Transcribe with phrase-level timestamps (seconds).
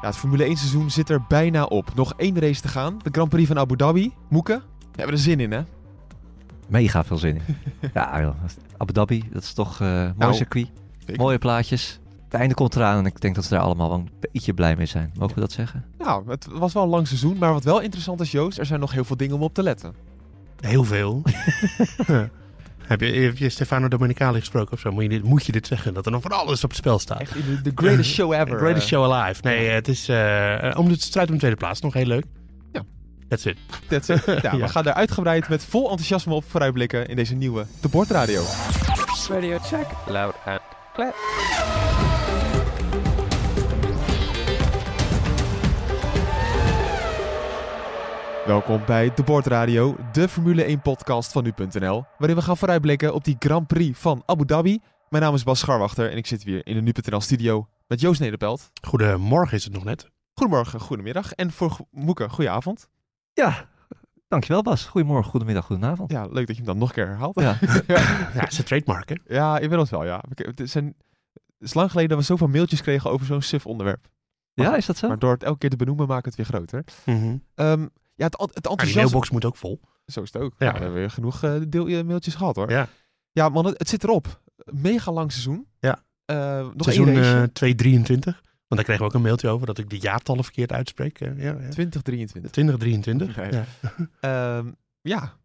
[0.00, 1.94] Ja, het Formule 1 seizoen zit er bijna op.
[1.94, 2.98] Nog één race te gaan.
[3.02, 4.12] De Grand Prix van Abu Dhabi.
[4.28, 5.60] Moeke, we hebben er zin in, hè?
[6.68, 7.42] Mega veel zin in.
[7.94, 8.34] ja, joh.
[8.76, 10.68] Abu Dhabi, dat is toch eh mooi Nou, circuit.
[10.98, 11.16] zeker.
[11.22, 12.00] Mooie plaatjes.
[12.24, 14.76] Het einde komt eraan en ik denk dat ze daar allemaal wel een beetje blij
[14.76, 15.12] mee zijn.
[15.18, 15.84] Mogen we dat zeggen?
[15.98, 17.38] Nou, het was wel een lang seizoen.
[17.38, 19.62] Maar wat wel interessant is, Joost, er zijn nog heel veel dingen om op te
[19.62, 19.94] letten.
[20.60, 21.22] Heel veel.
[22.90, 24.92] heb, je, heb je Stefano Domenicali gesproken of zo?
[24.92, 25.94] Moet je, dit, moet je dit zeggen?
[25.94, 27.20] Dat er nog van alles op het spel staat.
[27.20, 28.58] Echt de greatest show ever.
[28.58, 28.88] Greatest eh.
[28.88, 29.40] show alive.
[29.42, 31.80] Nee, het is eh, om de strijd om de tweede plaats.
[31.80, 32.24] Nog heel leuk.
[32.72, 32.82] Ja.
[33.28, 33.56] That's it.
[33.88, 34.24] That's it.
[34.24, 34.56] Ja, Ja.
[34.56, 38.42] We gaan daar uitgebreid met vol enthousiasme op vooruitblikken in deze nieuwe De Bordradio.
[39.28, 39.86] Radio check.
[40.06, 40.60] Loud and
[40.94, 41.14] clear.
[48.50, 53.24] Welkom bij De Bordradio, de Formule 1 podcast van nu.nl, waarin we gaan vooruitblikken op
[53.24, 54.80] die Grand Prix van Abu Dhabi.
[55.08, 58.20] Mijn naam is Bas Scharwachter en ik zit weer in de nu.nl studio met Joost
[58.20, 58.70] Nederpelt.
[58.86, 60.10] Goedemorgen is het nog net.
[60.34, 62.88] Goedemorgen, goedemiddag en voor Moeke, goedenavond.
[63.32, 63.68] Ja,
[64.28, 64.84] dankjewel Bas.
[64.84, 66.10] Goedemorgen, goedemiddag, goedenavond.
[66.12, 67.40] Ja, leuk dat je hem dan nog een keer herhaalt.
[67.40, 67.58] Ja.
[67.86, 69.14] Ja, het is een trademark, hè?
[69.24, 70.22] Ja, inmiddels wel, ja.
[70.34, 70.94] Het is, een,
[71.32, 74.08] het is lang geleden dat we zoveel mailtjes kregen over zo'n suf onderwerp.
[74.54, 75.08] Ja, is dat zo?
[75.08, 76.84] Maar door het elke keer te benoemen maakt het weer groter.
[77.04, 77.36] Mhm.
[77.54, 77.86] Ehm,
[78.20, 79.00] ja, het, het Maar die enthousiasme...
[79.00, 79.80] mailbox moet ook vol.
[80.06, 80.54] Zo is het ook.
[80.58, 80.66] Ja.
[80.66, 80.72] Ja.
[80.72, 82.70] we hebben weer genoeg deel, eh, mailtjes gehad hoor.
[82.70, 82.88] Ja.
[83.32, 84.40] Ja, man, het, het zit erop.
[84.64, 85.66] Mega lang seizoen.
[85.80, 86.02] Ja.
[86.24, 87.42] Eh, nog Seizoen één race.
[87.42, 88.34] eh 223.
[88.34, 91.18] Want daar kregen we ook een mailtje over dat ik de jaartallen verkeerd uitspreek.
[91.18, 91.52] Ja, ja.
[91.70, 92.50] 2023.
[92.50, 93.36] 2023.
[93.36, 93.52] Nee.
[93.52, 93.64] Ja.
[94.58, 95.36] Ehm, ja.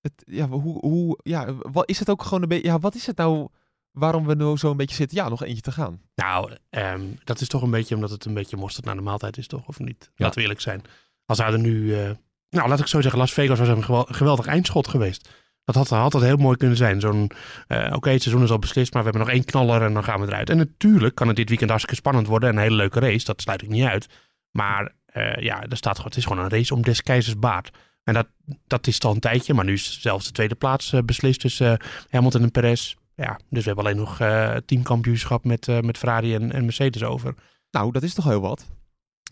[0.00, 2.66] Het, ja, hoe, hoe, ja, wat is het ook gewoon een beetje...
[2.68, 3.48] Ja, wat is het nou
[3.90, 5.16] waarom we nu zo een beetje zitten?
[5.16, 6.00] Ja, nog eentje te gaan.
[6.14, 9.36] Nou, ehm, dat is toch een beetje omdat het een beetje mosterd naar de maaltijd
[9.36, 9.66] is, toch?
[9.68, 10.04] Of niet?
[10.04, 10.10] Ja.
[10.16, 10.82] Laten we eerlijk zijn.
[11.26, 11.94] Als zouden nu...
[12.52, 15.28] nou, laat ik zo zeggen, Las Vegas was een gewel- geweldig eindschot geweest.
[15.64, 17.00] Dat had, dat heel mooi kunnen zijn.
[17.00, 17.30] Zo'n,
[17.66, 20.04] eh, oké, het seizoen is al beslist, maar we hebben nog één knaller en dan
[20.04, 20.50] gaan we eruit.
[20.50, 23.24] En natuurlijk kan het dit weekend hartstikke spannend worden en een hele leuke race.
[23.24, 24.06] Dat sluit ik niet uit.
[24.50, 27.70] Maar eh, ja, er staat, het is gewoon een race om des keizers baard.
[28.04, 28.26] En dat,
[28.66, 31.80] dat is al een tijdje, maar nu is zelfs de tweede plaats eh, beslist tussen
[32.10, 32.94] Hamilton en Perez.
[33.14, 34.16] Ja, dus we hebben alleen nog
[34.66, 37.34] teamkampioenschap met, met Ferrari en, en Mercedes over.
[37.70, 38.66] Nou, dat is toch heel wat.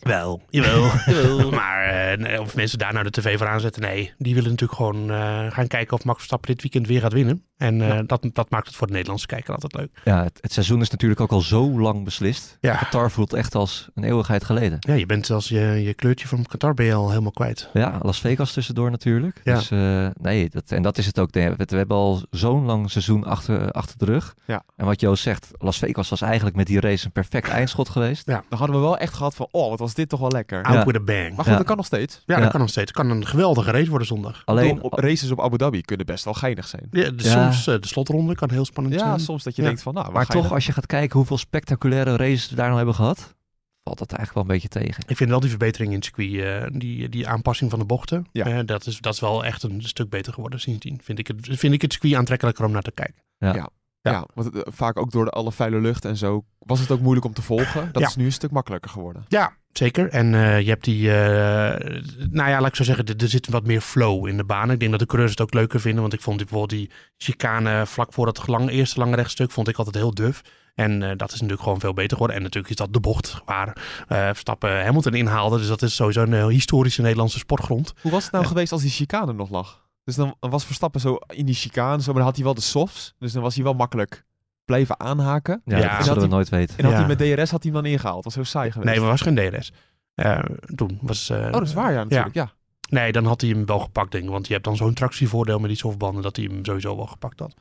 [0.01, 0.89] Wel, jawel.
[1.59, 4.13] maar eh, of mensen daar nou de tv voor aanzetten, nee.
[4.17, 7.45] Die willen natuurlijk gewoon eh, gaan kijken of Max Verstappen dit weekend weer gaat winnen.
[7.61, 9.89] En eh, dat, dat maakt het voor de Nederlandse kijker altijd leuk.
[10.03, 12.57] Ja, het, het seizoen is natuurlijk ook al zo lang beslist.
[12.61, 12.75] Ja.
[12.75, 14.77] Qatar voelt echt als een eeuwigheid geleden.
[14.79, 17.69] Ja, je bent zelfs je, je kleurtje van Qatar ben je al helemaal kwijt.
[17.73, 19.39] Ja, Las Vegas tussendoor natuurlijk.
[19.43, 19.55] Ja.
[19.55, 21.33] Dus eh, nee, dat, en dat is het ook.
[21.33, 24.35] We, we hebben al zo'n lang seizoen achter, achter de rug.
[24.45, 24.63] Ja.
[24.75, 28.27] En wat Joost zegt, Las Vegas was eigenlijk met die race een perfect eindschot geweest.
[28.27, 28.43] Ja.
[28.49, 30.63] Dan hadden we wel echt gehad van, oh, wat was dit toch wel lekker.
[30.63, 30.85] Out Ja.
[30.85, 31.27] with a bang.
[31.29, 31.57] Maar goed, Ja.
[31.57, 32.21] dat kan nog steeds.
[32.25, 32.41] Ja, Ja.
[32.41, 32.91] dat kan nog steeds.
[32.91, 34.41] Het kan een geweldige race worden zondag.
[34.45, 36.87] Alleen, Op- op races op Abu Dhabi kunnen best wel geinig zijn.
[36.91, 37.50] Ja, de, Ja.
[37.53, 39.19] Soms eh, de slotronde kan heel spannend Ja, zijn.
[39.19, 39.67] soms dat je Ja.
[39.67, 42.77] denkt van, nou, maar toch, als je gaat kijken hoeveel spectaculaire races we daar nou
[42.77, 43.35] hebben gehad,
[43.83, 45.03] valt dat eigenlijk wel een beetje tegen.
[45.07, 48.25] Ik vind wel die verbetering in het circuit, eh, die, die aanpassing van de bochten,
[48.31, 48.45] Ja.
[48.45, 50.99] eh, dat, is, dat is wel echt een stuk beter geworden sindsdien.
[51.03, 53.23] Vind ik het, vind ik het circuit aantrekkelijker om naar te kijken.
[53.37, 53.53] Ja.
[53.55, 53.69] Ja.
[54.03, 56.99] Ja, want het, vaak ook door de alle vuile lucht en zo was het ook
[56.99, 57.89] moeilijk om te volgen.
[57.91, 58.07] Dat Ja.
[58.07, 59.25] is nu een stuk makkelijker geworden.
[59.27, 60.09] Ja, zeker.
[60.09, 63.49] En eh, je hebt die, eh, nou ja, laat ik zo zeggen, er, er zit
[63.49, 64.71] wat meer flow in de baan.
[64.71, 66.91] Ik denk dat de coureurs het ook leuker vinden, want ik vond die, bijvoorbeeld die
[67.17, 70.41] chicane vlak voor het lang, eerste lange rechtstuk, vond ik altijd heel duf.
[70.75, 72.35] En eh, dat is natuurlijk gewoon veel beter geworden.
[72.35, 73.77] En natuurlijk is dat de bocht waar
[74.07, 75.57] Verstappen Hamilton inhaalde.
[75.57, 77.93] Dus dat is sowieso een heel historische Nederlandse sportgrond.
[78.01, 79.89] Hoe was het nou geweest als die chicane nog lag?
[80.03, 82.61] Dus dan was Verstappen zo in die chicane, zo, maar dan had hij wel de
[82.61, 83.13] softs.
[83.19, 84.25] Dus dan was hij wel makkelijk
[84.71, 85.61] blijven aanhaken.
[85.65, 85.81] Ja, Ja.
[85.81, 86.77] dat En zullen we had nooit weten.
[86.77, 86.99] En had Ja.
[86.99, 88.23] hij met DRS had hij hem dan ingehaald.
[88.23, 88.89] Dat was zo saai geweest.
[88.91, 89.71] Nee, maar was geen DRS.
[90.15, 90.39] Eh,
[90.75, 91.29] toen was...
[91.29, 92.33] eh, Oh, dat is waar, ja, natuurlijk.
[92.35, 92.51] Ja.
[92.89, 94.29] Nee, dan had hij hem wel gepakt, denk ik.
[94.29, 97.39] Want je hebt dan zo'n tractievoordeel met die softbanden dat hij hem sowieso wel gepakt
[97.39, 97.53] had.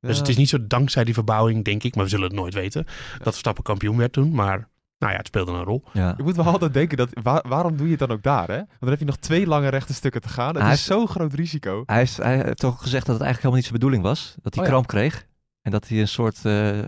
[0.00, 1.94] Dus het is niet zo dankzij die verbouwing, denk ik.
[1.94, 2.84] Maar we zullen het nooit weten.
[3.18, 4.34] Dat Verstappen kampioen werd toen.
[4.34, 4.68] Maar
[4.98, 5.84] nou ja, het speelde een rol.
[5.92, 6.14] Ja.
[6.16, 8.56] Je moet wel altijd denken, dat, waar- waarom doe je het dan ook daar, hè?
[8.56, 10.54] Want dan heb je nog twee lange rechte stukken te gaan.
[10.54, 11.82] Het Hij is zo'n groot risico.
[11.86, 14.34] Hij, is, hij heeft toch gezegd dat het eigenlijk helemaal niet zijn bedoeling was.
[14.42, 14.74] Dat hij Oh ja.
[14.74, 15.26] kramp kreeg.
[15.64, 16.78] En dat hij een soort eh,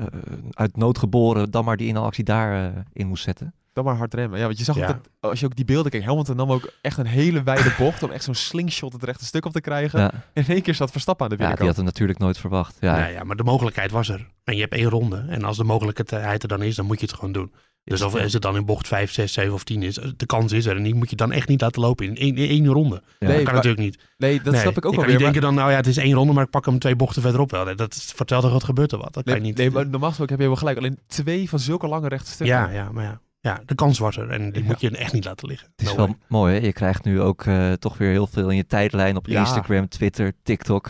[0.50, 3.54] uit nood geboren dan maar die inhaalactie daar eh, in moest zetten.
[3.72, 4.38] Dan maar hard remmen.
[4.38, 4.86] Ja, want je zag Ja.
[4.86, 8.02] dat, als je ook die beelden keek, Hamilton nam ook echt een hele wijde bocht
[8.02, 10.00] om echt zo'n slingshot het rechte stuk op te krijgen.
[10.00, 11.76] Ja, En in één keer zat Verstappen aan de ja die binnenkant.
[11.76, 12.76] had hem natuurlijk nooit verwacht.
[12.80, 14.26] Ja, Nou ja, maar de mogelijkheid was er.
[14.44, 15.24] En je hebt één ronde.
[15.28, 17.52] En als de mogelijkheid er dan is, dan moet je het gewoon doen.
[17.90, 20.52] Dus of is het dan in bocht 5, 6, 7 of 10 is, de kans
[20.52, 20.76] is er.
[20.76, 22.94] En die moet je dan echt niet laten lopen in één, in één ronde.
[22.94, 23.00] Ja.
[23.26, 23.98] Nee, dat kan maar- natuurlijk niet.
[24.18, 25.24] Nee, dat Nee, snap ik ook je wel kan weer.
[25.24, 27.50] denken dan, nou ja, het is één ronde, maar ik pak hem twee bochten verderop
[27.50, 27.76] wel.
[27.76, 29.14] Dat vertelt toch wat gebeurt er wat.
[29.14, 29.56] Dat kan Nee, je niet.
[29.56, 30.78] nee, maar normaal gesproken heb je wel gelijk.
[30.78, 32.56] Alleen twee van zulke lange rechte stukken.
[32.56, 33.20] ja, ja, maar ja.
[33.40, 34.68] Ja, de kans was er en die Ja.
[34.68, 35.68] moet je echt niet laten liggen.
[35.76, 36.16] Het is No wel way.
[36.28, 36.66] mooi, hè?
[36.66, 39.40] Je krijgt nu ook eh, toch weer heel veel in je tijdlijn op Ja.
[39.40, 40.84] Instagram, Twitter, TikTok.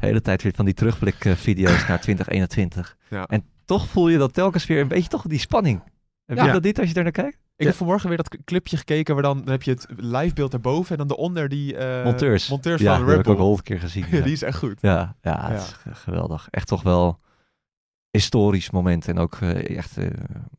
[0.00, 2.96] De hele tijd weer van die terugblik-video's naar 2021.
[3.10, 3.26] Ja.
[3.26, 5.82] En toch voel je dat telkens weer een beetje toch die spanning.
[6.36, 6.46] Heb Ja.
[6.46, 7.38] je dat niet als je daar naar kijkt?
[7.56, 10.90] Ik heb vanmorgen weer dat clipje gekeken waar dan, dan heb je het livebeeld erboven
[10.90, 12.48] en dan daaronder die eh, Monteurs.
[12.48, 13.44] monteurs ja, van die Red heb ik ook Bull.
[13.46, 14.04] honderd keer gezien.
[14.10, 14.78] Ja, Ja, die is echt goed.
[14.80, 15.90] ja, ja, het Ja.
[15.92, 16.48] is geweldig.
[16.50, 17.18] Echt toch wel
[18.12, 20.06] historisch moment en ook eh, echt eh,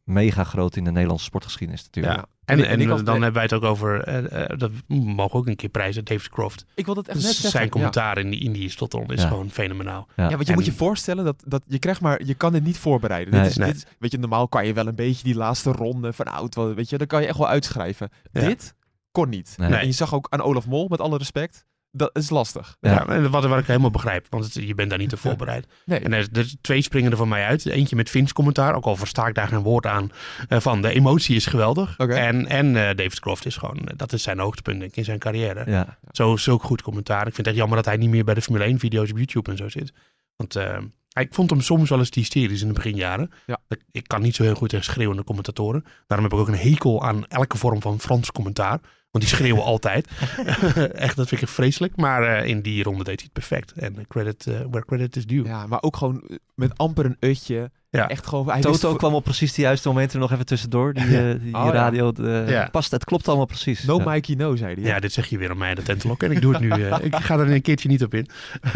[0.03, 2.15] mega groot in de Nederlandse sportgeschiedenis natuurlijk.
[2.15, 2.25] Ja.
[2.45, 5.47] En, En was- dan hebben wij het ook over, eh, eh, dat mogen we ook
[5.47, 6.65] een keer prijzen, David Croft.
[6.75, 7.51] Ik wil dat echt Dus net zeggen.
[7.51, 7.69] zijn ja.
[7.69, 9.27] commentaar in die, in die slotronde is Ja.
[9.27, 10.07] gewoon fenomenaal.
[10.15, 12.63] Ja, want je En- moet je voorstellen dat, dat je krijgt maar, je kan het
[12.63, 13.33] niet voorbereiden.
[13.33, 13.41] Nee.
[13.41, 13.67] dit is, Nee.
[13.67, 16.55] dit is- weet je, normaal kan je wel een beetje die laatste ronde van oud,
[16.55, 18.09] wel, weet je, dan kan je echt wel uitschrijven.
[18.31, 18.41] Ja.
[18.47, 18.75] Dit
[19.11, 19.53] kon niet.
[19.57, 19.73] Nee.
[19.75, 22.77] En je zag ook aan Olaf Mol, met alle respect, dat is lastig.
[22.79, 22.91] Ja.
[22.91, 23.07] Ja.
[23.07, 25.67] en wat, wat ik helemaal begrijp, want het- je bent daar niet te voorbereid.
[25.85, 25.99] Nee.
[25.99, 27.65] En er, er twee springen er van mij uit.
[27.65, 30.09] Eentje met Vins commentaar, ook al versta ik daar geen woord aan,
[30.49, 31.99] eh, van de emotie is geweldig.
[31.99, 32.13] Oké.
[32.13, 35.03] En, en eh, David Croft is gewoon, eh, dat is zijn hoogtepunt denk ik, in
[35.03, 35.71] zijn carrière.
[35.71, 35.97] Ja.
[36.11, 37.19] Zo, zulk goed commentaar.
[37.27, 39.17] Ik vind het echt jammer dat hij niet meer bij de Formule 1 video's op
[39.17, 39.93] YouTube en zo zit.
[40.35, 40.77] Want eh,
[41.13, 43.31] ik vond hem soms wel eens hysterisch in de beginjaren.
[43.45, 43.57] Ja.
[43.67, 45.85] Ik, ik kan niet zo heel goed tegen schreeuwende commentatoren.
[46.07, 48.79] Daarom heb ik ook een hekel aan elke vorm van Frans commentaar.
[49.13, 50.07] Want die schreeuwen altijd.
[50.93, 51.95] echt, dat vind ik vreselijk.
[51.95, 53.71] Maar eh, in die ronde deed hij het perfect.
[53.71, 55.45] En credit eh, where credit is due.
[55.45, 57.71] Ja, maar ook gewoon eh, met amper een utje.
[57.89, 58.07] Ja.
[58.09, 60.93] Echt gewoon, hij Toto kwam op precies de juiste momenten er nog even tussendoor.
[60.93, 61.71] Die, eh, die Oh, ja.
[61.71, 62.67] radio de, Ja.
[62.71, 62.91] past.
[62.91, 63.83] Het klopt allemaal precies.
[63.83, 64.03] No Ja.
[64.11, 64.83] Mikey no, zei hij.
[64.83, 66.23] Ja, dit zeg je weer aan mij, de tentelok.
[66.23, 66.69] En ik doe het nu.
[66.69, 68.27] eh, ik ga er een keertje niet op in.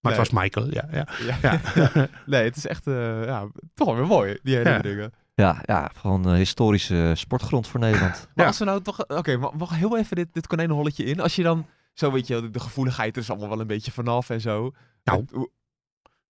[0.00, 0.88] maar het was Michael, ja.
[0.92, 1.06] ja.
[1.42, 1.60] Ja.
[1.74, 2.08] ja.
[2.26, 5.12] nee, het is echt eh, ja, toch wel weer mooi, die herinneringen.
[5.12, 8.14] Ja, ja, gewoon een historische sportgrond voor Nederland.
[8.34, 8.46] Maar Ja.
[8.46, 9.08] als we nou toch...
[9.08, 11.20] Oké, ma- mag heel even dit, dit konijnenholletje in.
[11.20, 11.66] Als je dan...
[11.92, 14.72] Zo weet je, de, gevoeligheid er is allemaal wel een beetje vanaf en zo.
[15.04, 15.18] Nou.
[15.32, 15.48] En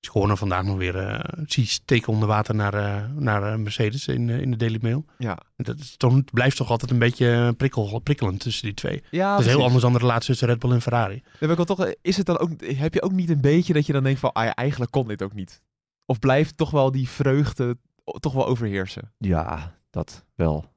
[0.00, 3.58] Dus gewoon er vandaag nog weer uh, zie steken onder water naar, eh, naar eh,
[3.58, 5.04] Mercedes in, eh, in de Daily Mail.
[5.18, 5.38] ja.
[5.56, 9.02] Dat is toch, het blijft toch altijd een beetje prikkel, prikkelend tussen die twee.
[9.10, 11.22] Ja, dat is heel anders dan de relatie tussen Red Bull en Ferrari.
[11.40, 13.86] Ben ik wel toch, is het dan ook, heb je ook niet een beetje dat
[13.86, 15.62] je dan denkt van, ah ja, eigenlijk kon dit ook niet?
[16.04, 17.78] Of blijft toch wel die vreugde
[18.20, 19.12] toch wel overheersen?
[19.18, 20.72] Ja, dat wel.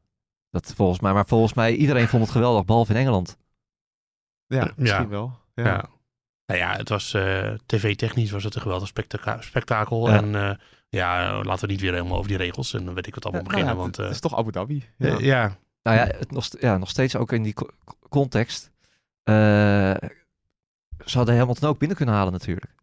[0.49, 3.37] Dat volgens mij, maar volgens mij, iedereen vond het geweldig, behalve in Engeland.
[4.45, 4.73] Ja, Ja.
[4.75, 5.37] misschien wel.
[5.53, 5.63] Ja.
[5.65, 5.89] Ja.
[6.45, 10.09] Nou ja, het was eh, tv-technisch was het een geweldig spektaka- spektakel.
[10.09, 10.15] Ja.
[10.17, 10.55] En eh,
[10.89, 13.41] ja, laten we niet weer helemaal over die regels en dan weet ik wat allemaal
[13.43, 13.75] Ja, beginnen.
[13.75, 14.89] nou ja, want het, eh, het is toch Abu Dhabi?
[14.97, 15.17] Ja.
[15.19, 17.69] ja, Nou ja, het nog, ja, nog steeds ook in die co-
[18.09, 18.71] context.
[19.23, 19.33] eh,
[21.05, 22.73] ze hadden Hamilton ook binnen kunnen halen natuurlijk.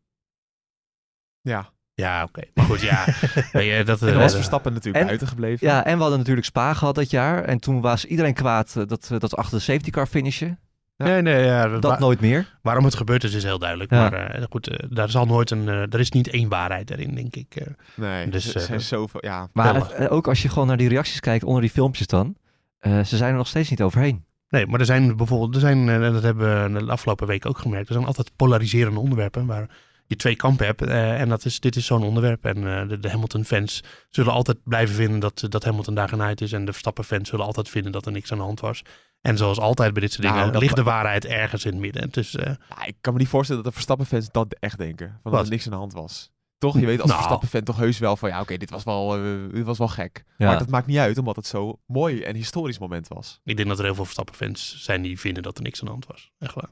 [1.40, 1.74] ja.
[1.96, 2.40] Ja oké.
[2.54, 3.04] Maar goed, ja.
[3.84, 5.66] dat, En eh, was Verstappen natuurlijk en- buiten gebleven.
[5.66, 7.44] Ja, en we hadden natuurlijk Spa gehad dat jaar.
[7.44, 10.58] En toen was iedereen kwaad eh, dat, we- dat achter de safety car finishen.
[10.96, 12.58] Nee, nee, ja, Dat nooit meer.
[12.62, 13.90] waarom het gebeurd is, is heel duidelijk.
[13.90, 14.00] Ja.
[14.10, 17.14] Maar eh, goed, eh, daar zal nooit een, eh, er is niet één waarheid erin,
[17.14, 17.54] denk ik.
[17.56, 17.66] eh.
[17.94, 19.48] Nee, Dus, er zijn zoveel, ja.
[19.52, 22.36] Maar het- ook als je gewoon naar die reacties kijkt onder die filmpjes dan.
[22.78, 24.24] eh, ze zijn er nog steeds niet overheen.
[24.48, 27.58] Nee, maar er zijn bijvoorbeeld, er zijn, eh, dat hebben we de afgelopen week ook
[27.58, 29.68] gemerkt, er zijn altijd polariserende onderwerpen waar
[30.06, 30.82] je twee kampen hebt.
[30.82, 32.44] eh, en dat is, dit is zo'n onderwerp.
[32.44, 36.52] En eh, de, de Hamilton-fans zullen altijd blijven vinden dat, dat Hamilton daar genaaid is.
[36.52, 38.82] En de Verstappen-fans zullen altijd vinden dat er niks aan de hand was.
[39.20, 41.80] En zoals altijd bij dit soort Nou, dingen, dat- ligt de waarheid ergens in het
[41.80, 42.10] midden.
[42.10, 45.18] Dus Ja, ik kan me niet voorstellen dat de Verstappen-fans dat echt denken.
[45.22, 46.30] Van dat er niks aan de hand was.
[46.58, 46.80] Toch?
[46.80, 47.18] Je weet als Nou.
[47.20, 49.08] Verstappen-fan toch heus wel van, ja oké, dit was wel,
[49.52, 50.24] dit was wel gek.
[50.38, 50.46] Ja.
[50.46, 53.40] Maar dat maakt niet uit, omdat het zo mooi en historisch moment was.
[53.44, 55.92] ik denk dat er heel veel Verstappen-fans zijn die vinden dat er niks aan de
[55.92, 56.30] hand was.
[56.38, 56.70] Echt waar.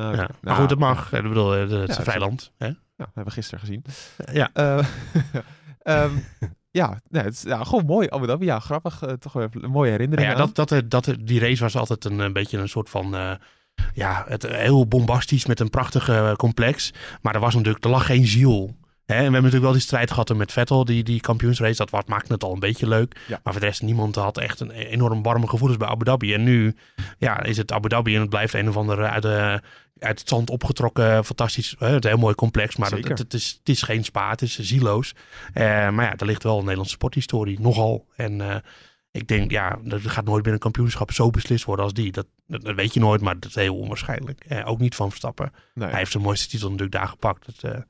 [0.00, 0.10] Ja.
[0.12, 1.12] nou, maar goed, dat mag.
[1.12, 2.52] Ik bedoel, het is Ja, een land.
[2.58, 2.66] Hè?
[2.66, 3.84] Ja, dat hebben we gisteren gezien.
[4.32, 4.50] Ja.
[4.52, 4.78] Eh,
[5.82, 6.10] ehm,
[6.70, 8.08] ja, nee, het is ja, gewoon mooi.
[8.10, 9.02] Abu Dhabi, ja, grappig.
[9.02, 10.28] eh, toch wel even een mooie herinnering.
[10.28, 13.38] Nou ja, dat, dat, dat, die race was altijd een, eh, beetje een soort van.
[13.94, 16.92] ja, het, heel bombastisch met een prachtige complex.
[17.22, 18.76] Maar er was natuurlijk, er lag geen ziel.
[19.06, 19.14] Hè?
[19.14, 21.76] En we hebben natuurlijk wel die strijd gehad met Vettel, die, die kampioensrace.
[21.76, 23.20] Dat was, maakte het al een beetje leuk.
[23.26, 23.40] Ja.
[23.42, 26.34] Maar voor de rest, niemand had echt een enorm warme gevoelens bij Abu Dhabi.
[26.34, 26.76] En nu
[27.18, 29.60] ja, is het Abu Dhabi en het blijft een of andere uit, de,
[29.98, 31.74] uit het zand opgetrokken, fantastisch.
[31.78, 35.14] Het heel mooi complex, maar het, is, het is geen spa, het is zieloos.
[35.52, 38.06] Eh, maar ja, er ligt wel een Nederlandse sporthistorie, nogal.
[38.16, 38.56] En eh,
[39.10, 42.12] ik denk, ja, er gaat nooit meer een kampioenschap zo beslist worden als die.
[42.12, 44.44] Dat, weet je nooit, maar dat is heel onwaarschijnlijk.
[44.48, 45.52] Eh, ook niet van Verstappen.
[45.74, 45.88] nee.
[45.88, 47.46] Hij heeft zijn mooiste titel natuurlijk daar gepakt.
[47.46, 47.80] Dat, eh,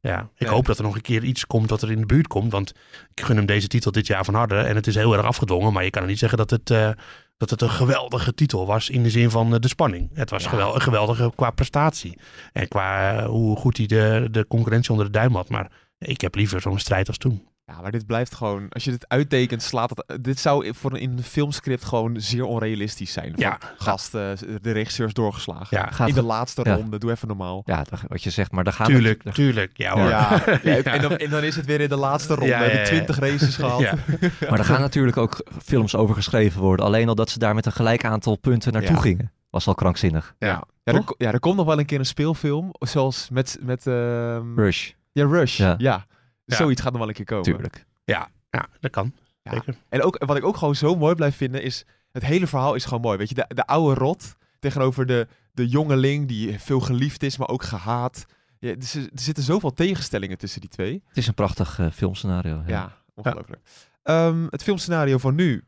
[0.00, 0.50] ja, ik Nee.
[0.50, 2.52] hoop dat er nog een keer iets komt wat er in de buurt komt.
[2.52, 2.72] Want
[3.14, 4.56] ik gun hem deze titel dit jaar van harte.
[4.56, 5.72] En het is heel erg afgedwongen.
[5.72, 6.90] Maar je kan er niet zeggen dat het, eh,
[7.36, 10.10] dat het een geweldige titel was in de zin van eh, de spanning.
[10.14, 10.48] Het was Ja.
[10.48, 12.18] gewel, een geweldige qua prestatie.
[12.52, 15.48] En qua eh, hoe goed hij de, de concurrentie onder de duim had.
[15.48, 17.48] Maar ik heb liever zo'n strijd als toen.
[17.72, 20.24] Ja, maar dit blijft gewoon, als je dit uittekent, slaat het.
[20.24, 23.30] Dit zou voor een, in een filmscript gewoon zeer onrealistisch zijn.
[23.30, 23.58] Van, Ja.
[23.78, 24.30] Gast, eh,
[24.62, 25.76] de regisseur is doorgeslagen.
[25.78, 26.74] Ja, Gaat in de laatste ja.
[26.74, 27.62] ronde, doe even normaal.
[27.64, 29.70] Ja, dat- wat je zegt, maar daar gaan we- tuurlijk, daar- tuurlijk.
[29.76, 30.08] Ja hoor.
[30.08, 30.82] Ja, ja, Ja.
[30.82, 32.46] En, dan, en dan is het weer in de laatste ronde.
[32.48, 32.84] Ja, ja, Heb je ja.
[33.04, 33.80] 20 races gehad.
[33.80, 33.94] Ja.
[34.50, 36.86] Maar er gaan natuurlijk ook films over geschreven worden.
[36.86, 39.00] Alleen al dat ze daar met een gelijk aantal punten naartoe Ja.
[39.00, 39.32] gingen.
[39.50, 40.34] Was al krankzinnig.
[40.38, 40.46] Ja.
[40.48, 40.62] Ja.
[40.84, 44.54] Ja, er, ja, er komt nog wel een keer een speelfilm, zoals met, met ehm,
[44.58, 45.56] Rush, ja, Rush.
[45.58, 45.74] Ja.
[45.78, 46.06] Ja.
[46.46, 46.56] Ja.
[46.56, 47.44] zoiets gaat nog wel een keer komen.
[47.44, 47.86] tuurlijk.
[48.04, 49.12] Ja, ja, dat kan.
[49.42, 49.52] Ja.
[49.52, 49.76] Zeker.
[49.88, 52.84] En ook wat ik ook gewoon zo mooi blijf vinden is, het hele verhaal is
[52.84, 53.18] gewoon mooi.
[53.18, 57.48] Weet je, de, de oude rot tegenover de, de jongeling die veel geliefd is, maar
[57.48, 58.26] ook gehaat.
[58.58, 61.02] Ja, er, er zitten zoveel tegenstellingen tussen die twee.
[61.08, 62.62] Het is een prachtig eh, filmscenario.
[62.66, 63.60] Ja, ongelooflijk.
[64.02, 65.64] Ehm, het filmscenario van nu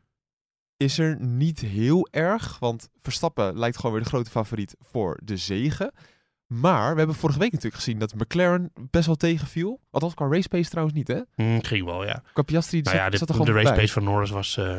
[0.77, 5.37] is er niet heel erg, want Verstappen lijkt gewoon weer de grote favoriet voor de
[5.37, 5.91] zegen.
[6.53, 9.79] Maar we hebben vorige week natuurlijk gezien dat McLaren best wel tegenviel.
[9.91, 11.19] Althans, qua race pace trouwens niet, hè?
[11.35, 12.23] Hm, ging wel, ja.
[12.33, 14.57] Qua Piastri Nou zat, ja, dit- zat er de race pace van Norris was...
[14.57, 14.77] eh,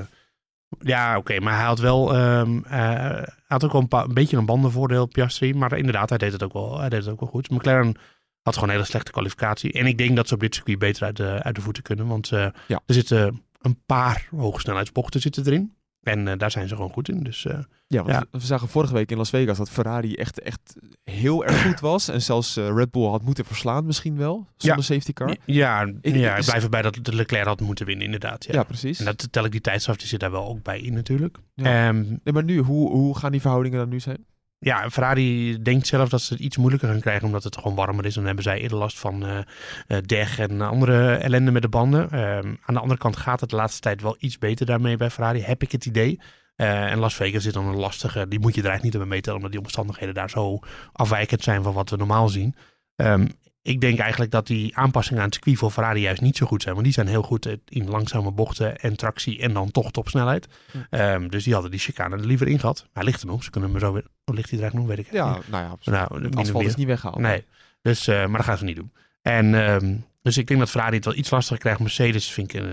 [0.80, 2.12] ja, oké, maar hij had wel...
[2.12, 5.54] hij had ook wel een, een beetje een bandenvoordeel, Piastri.
[5.54, 7.50] Maar inderdaad, hij deed het ook wel, hij deed het ook wel goed.
[7.50, 7.94] McLaren
[8.42, 9.72] had gewoon een hele slechte kwalificatie.
[9.72, 12.06] En ik denk dat ze op dit circuit beter uit de, uit de voeten kunnen.
[12.06, 12.80] Want eh, Ja.
[12.86, 15.74] er zitten een paar hoogsnelheidsbochten zitten erin.
[16.02, 17.22] En eh, daar zijn ze gewoon goed in.
[17.22, 18.24] Dus eh, Ja, want Ja.
[18.30, 22.08] we zagen vorige week in Las Vegas dat Ferrari echt, echt heel erg goed was.
[22.08, 25.36] En zelfs eh, Red Bull had moeten verslaan misschien wel, zonder safety car.
[25.44, 28.44] ja, Ik- ja, is- ik blijf erbij dat de Leclerc had moeten winnen, inderdaad.
[28.44, 28.52] Ja.
[28.54, 28.98] Ja, precies.
[28.98, 31.38] En dat tel ik die tijdstraf, die zit daar wel ook bij in natuurlijk.
[31.54, 34.24] Ehm, Nee, maar nu, hoe, hoe gaan die verhoudingen dan nu zijn?
[34.62, 38.04] Ja, Ferrari denkt zelf dat ze het iets moeilijker gaan krijgen omdat het gewoon warmer
[38.06, 38.14] is.
[38.14, 42.10] Dan hebben zij eerder last van eh, deg en andere ellende met de banden.
[42.10, 45.10] Ehm, aan de andere kant gaat het de laatste tijd wel iets beter daarmee bij
[45.10, 46.20] Ferrari, heb ik het idee.
[46.56, 49.08] Eh, en Las Vegas zit dan een lastige, die moet je er eigenlijk niet op
[49.08, 50.58] meetellen omdat die omstandigheden daar zo
[50.92, 52.56] afwijkend zijn van wat we normaal zien.
[52.96, 53.26] Ehm,
[53.62, 56.62] ik denk eigenlijk dat die aanpassingen aan het circuit voor Ferrari juist niet zo goed
[56.62, 56.74] zijn.
[56.74, 60.48] Want die zijn heel goed in langzame bochten en tractie en dan toch topsnelheid.
[60.72, 60.78] Hm.
[60.90, 62.86] Ehm, dus die hadden die chicane er liever in gehad.
[62.92, 64.06] Hij ligt er nog, ze kunnen hem zo weer...
[64.24, 65.86] Hoe ligt hij er eigenlijk nog, weet ik Ja, eigenlijk nou ja, niet.
[65.86, 67.20] Nou, het asfalt is niet weggehaald.
[67.20, 67.44] Nee,
[67.82, 68.92] dus, eh, maar dat gaan ze niet doen.
[69.22, 71.80] En ehm, dus ik denk dat Ferrari het wel iets lastiger krijgt.
[71.80, 72.62] Mercedes vind ik...
[72.62, 72.68] eh,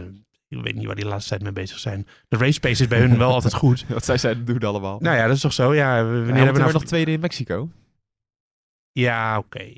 [0.50, 2.08] ik weet niet waar die de laatste tijd mee bezig zijn.
[2.28, 3.86] De race pace is bij hun wel altijd goed.
[3.90, 5.00] Wat zij zijn doen allemaal.
[5.00, 5.74] Nou ja, dat is toch zo?
[5.74, 6.74] Ja, wanneer hebben we nou...
[6.74, 7.70] nog tweede in Mexico?
[8.92, 9.66] Ja, oké.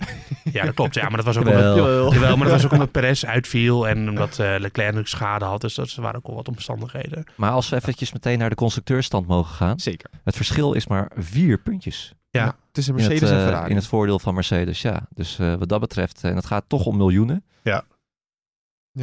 [0.52, 0.96] Ja, dat klopt.
[0.96, 2.00] Ja, maar dat was ook Jawel.
[2.00, 2.14] omdat...
[2.14, 5.62] Jawel, maar dat was ook omdat Perez uitviel en omdat eh, Leclerc natuurlijk schade had.
[5.62, 7.24] Dus dat waren ook wel wat omstandigheden.
[7.36, 9.80] Maar als we eventjes meteen naar de constructeurstand mogen gaan.
[9.80, 10.10] Zeker.
[10.24, 12.14] Het verschil is maar vier puntjes.
[12.30, 12.56] Ja.
[12.72, 13.70] tussen In het, Mercedes en eh, Ferrari.
[13.70, 15.08] in het voordeel van Mercedes, ja.
[15.14, 17.44] Dus eh, wat dat betreft, en het gaat toch om miljoenen.
[17.64, 17.84] Ja.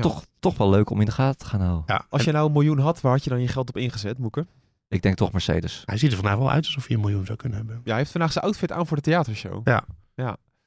[0.00, 1.84] Toch, toch wel leuk om in de gaten te gaan houden.
[1.86, 4.18] Ja, Als je nou een miljoen had, waar had je dan je geld op ingezet,
[4.18, 4.46] Moeke?
[4.88, 5.82] Ik denk toch Mercedes.
[5.84, 7.80] Hij ziet er vandaag wel uit alsof hij een miljoen zou kunnen hebben.
[7.84, 9.66] Ja, hij heeft vandaag zijn outfit aan voor de theatershow.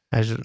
[0.08, 0.36] Hij is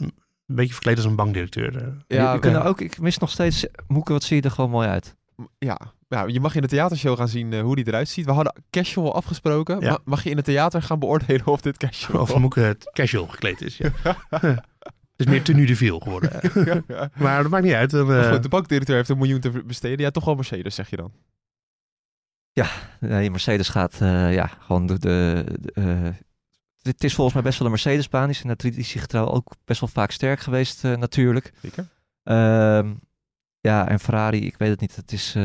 [0.46, 1.76] een beetje verkleed als een bankdirecteur.
[1.76, 1.88] eh.
[2.06, 2.66] Ja, we kunnen ja.
[2.66, 5.16] ook, ik mis nog steeds, Moeke, wat zie je er gewoon mooi uit.
[5.58, 5.80] Ja.
[6.08, 8.24] ja, je mag in de theatershow gaan zien eh, hoe die eruit ziet.
[8.24, 9.80] We hadden casual afgesproken.
[9.80, 9.90] Ja.
[9.90, 13.26] Ma- mag je in het theater gaan beoordelen of dit casual Of Moeke het casual
[13.26, 13.76] gekleed is.
[13.76, 13.92] Ja.
[14.30, 16.30] Het is meer tenue de viel geworden.
[16.88, 17.10] ja.
[17.14, 17.90] Maar dat maakt niet uit.
[17.90, 20.00] Dan, eh, goed, de bankdirecteur heeft een miljoen te besteden.
[20.00, 21.12] Ja, toch wel Mercedes, zeg je dan.
[23.00, 24.98] Nee, Mercedes gaat, eh, ja, gewoon de...
[24.98, 26.08] de, de, eh,
[26.84, 28.26] het is volgens mij best wel een Mercedes-baan.
[28.26, 31.52] Die is in de traditiegetrouw ook best wel vaak sterk geweest, eh, natuurlijk.
[31.62, 31.88] Zeker.
[32.22, 32.94] Ehm,
[33.60, 34.96] ja, en Ferrari, ik weet het niet.
[34.96, 35.42] Het is, eh,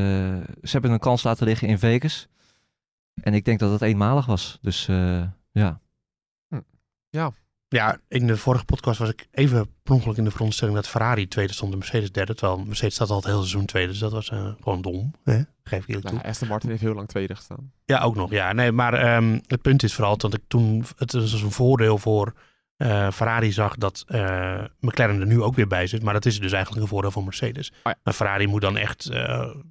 [0.62, 2.28] ze hebben een kans laten liggen in Vegas.
[3.22, 4.60] En ik denk dat het eenmalig was.
[4.62, 5.24] Dus eh,
[7.10, 7.34] ja.
[7.70, 11.28] Ja, in de vorige podcast was ik even per ongeluk in de veronderstelling dat Ferrari
[11.28, 12.36] tweede stond en Mercedes derde.
[12.36, 13.90] Terwijl Mercedes staat altijd heel seizoen tweede.
[13.90, 15.14] Dus dat was eh, gewoon dom.
[15.24, 15.42] Hè?
[15.64, 16.16] Geef ik eerlijk toe.
[16.16, 17.72] Nou, Aston Martin heeft heel lang tweede gestaan.
[17.86, 18.32] Ja, ook nog.
[18.32, 21.98] Ja, nee, maar ehm, het punt is vooral dat ik toen het is een voordeel
[21.98, 22.34] voor
[22.76, 26.04] eh, Ferrari zag dat eh, McLaren er nu ook weer bij zit.
[26.04, 27.72] Maar dat is dus eigenlijk een voordeel voor Mercedes.
[27.84, 27.96] ja.
[28.04, 29.10] Maar Ferrari moet dan echt,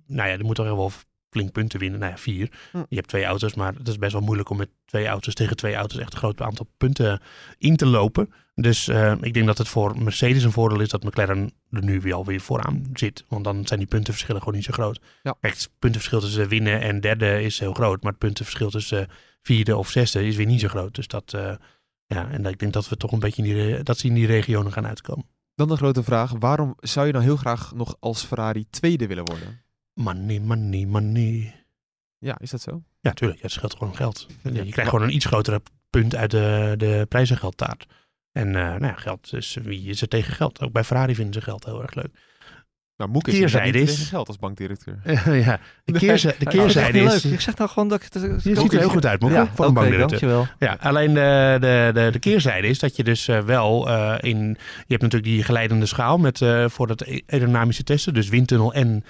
[0.07, 0.93] nou ja, die moet toch wel
[1.31, 2.01] flink punten winnen.
[2.01, 2.51] Nou ja, vier.
[2.73, 2.83] Hm.
[2.89, 5.57] Je hebt twee auto's, maar het is best wel moeilijk om met twee auto's tegen
[5.57, 7.21] twee auto's echt een groot aantal punten
[7.59, 8.33] in te lopen.
[8.55, 12.01] Dus eh, ik denk dat het voor Mercedes een voordeel is dat McLaren er nu
[12.01, 13.25] weer alweer vooraan zit.
[13.29, 15.01] Want dan zijn die puntenverschillen gewoon niet zo groot.
[15.23, 15.37] Ja.
[15.41, 18.03] Kijk, het puntenverschil tussen winnen en derde is heel groot.
[18.03, 19.09] Maar het puntenverschil tussen
[19.43, 20.95] vierde of zesde is weer niet zo groot.
[20.95, 21.53] Dus dat, eh,
[22.07, 24.27] ja, en ik denk dat we toch een beetje in die, dat ze in die
[24.27, 25.27] regionen gaan uitkomen.
[25.55, 29.25] Dan de grote vraag, waarom zou je dan heel graag nog als Ferrari tweede willen
[29.25, 29.63] worden?
[29.99, 31.55] Money, money, money.
[32.19, 32.83] Ja, is dat zo?
[33.01, 33.41] Ja, tuurlijk.
[33.41, 34.27] Ja, het scheelt gewoon geld.
[34.43, 37.87] Ja, je krijgt gewoon een iets grotere punt uit de, de prijzengeldtaart.
[38.33, 40.61] En eh, nou ja, geld is, wie is er tegen geld?
[40.61, 42.11] Ook bij Ferrari vinden ze geld heel erg leuk.
[42.97, 45.01] Nou, Moek is niet is- tegen geld als bankdirecteur.
[45.45, 47.23] ja, de, de keerzijde is...
[47.23, 47.33] leuk.
[47.33, 48.23] Ik zeg nou gewoon dat ik het...
[48.23, 50.29] Je ziet er heel goed uit, Moeke, Ja, voor een oké, bankdirecteur.
[50.29, 50.47] dankjewel.
[50.59, 54.39] Ja, alleen de, de, de, de keerzijde is dat je dus eh, wel eh, in...
[54.59, 58.15] Je hebt natuurlijk die geleidende schaal met, eh, voor dat aerodynamische testen.
[58.15, 59.05] Dus windtunnel en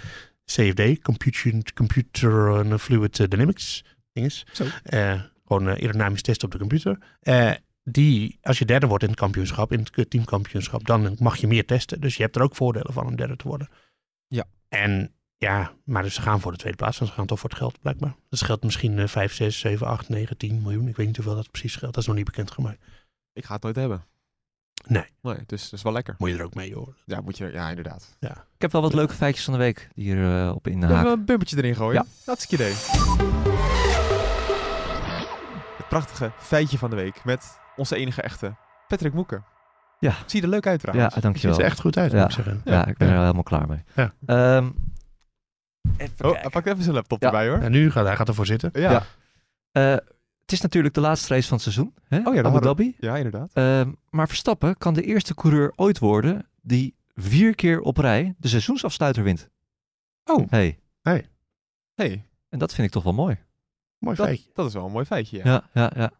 [0.54, 3.84] CFD, Computer, computer and Fluid Dynamics.
[4.12, 4.46] Dinges.
[4.82, 6.98] Eh, gewoon eh, aerodynamisch testen op de computer.
[7.20, 7.52] Eh,
[7.84, 11.66] die, als je derde wordt in het kampioenschap, in het teamkampioenschap, dan mag je meer
[11.66, 12.00] testen.
[12.00, 13.68] Dus je hebt er ook voordelen van om derde te worden.
[14.26, 14.44] Ja.
[14.68, 17.50] En ja, maar dus ze gaan voor de tweede plaats, want ze gaan toch voor
[17.50, 18.14] het geld blijkbaar.
[18.28, 20.88] Dat scheelt misschien eh, 5, 6, 7, 8, 9, 10 miljoen.
[20.88, 21.92] Ik weet niet hoeveel dat precies scheelt.
[21.92, 22.84] Dat is nog niet bekendgemaakt.
[23.32, 24.04] Ik ga het nooit hebben.
[24.86, 25.04] Nee.
[25.22, 26.14] Nee, dus dat is wel lekker.
[26.18, 26.94] Moet je er ook mee hoor.
[27.04, 28.16] Ja, moet je, ja inderdaad.
[28.20, 28.30] Ik
[28.64, 31.10] heb wel wat leuke feitjes van de week die hier eh, op inhaken.
[31.12, 32.02] een bumpertje erin gooien?
[32.02, 32.06] Ja.
[32.26, 32.74] Hartstikke idee.
[35.76, 38.54] Het prachtige feitje van de week met onze enige echte
[38.88, 39.44] Patrick Moeken.
[40.00, 40.12] Ja.
[40.26, 41.14] Zie je er leuk uit Ja, trouwens.
[41.14, 41.54] Het dankjewel.
[41.54, 42.18] ziet er echt goed uit, Ja.
[42.18, 42.60] moet ik zeggen.
[42.64, 43.82] Ja, ik ben er helemaal klaar mee.
[43.94, 44.12] Ja.
[44.26, 44.70] Ehm,
[45.96, 46.40] even Oh, kijken.
[46.40, 47.26] hij pakt even zijn laptop Ja.
[47.26, 47.58] erbij hoor.
[47.58, 48.70] En nu gaat hij gaat ervoor zitten.
[48.72, 49.02] Ja,
[49.72, 50.00] Ja.
[50.48, 51.94] Eh, het is natuurlijk de laatste race van het seizoen.
[52.08, 52.28] Hè?
[52.28, 52.96] Oh ja, Abu Dhabi.
[52.98, 53.50] ja inderdaad.
[53.52, 58.48] Ehm, maar Verstappen kan de eerste coureur ooit worden die vier keer op rij de
[58.48, 59.48] seizoensafsluiter wint.
[60.24, 60.50] Oh.
[60.50, 60.78] Hey.
[61.02, 61.28] hey,
[62.48, 63.38] En dat vind ik toch wel mooi.
[63.98, 64.50] Mooi dat, feitje.
[64.54, 65.36] dat is wel een mooi feitje.
[65.36, 65.44] Ja.
[65.44, 66.10] Ja, ja, ja.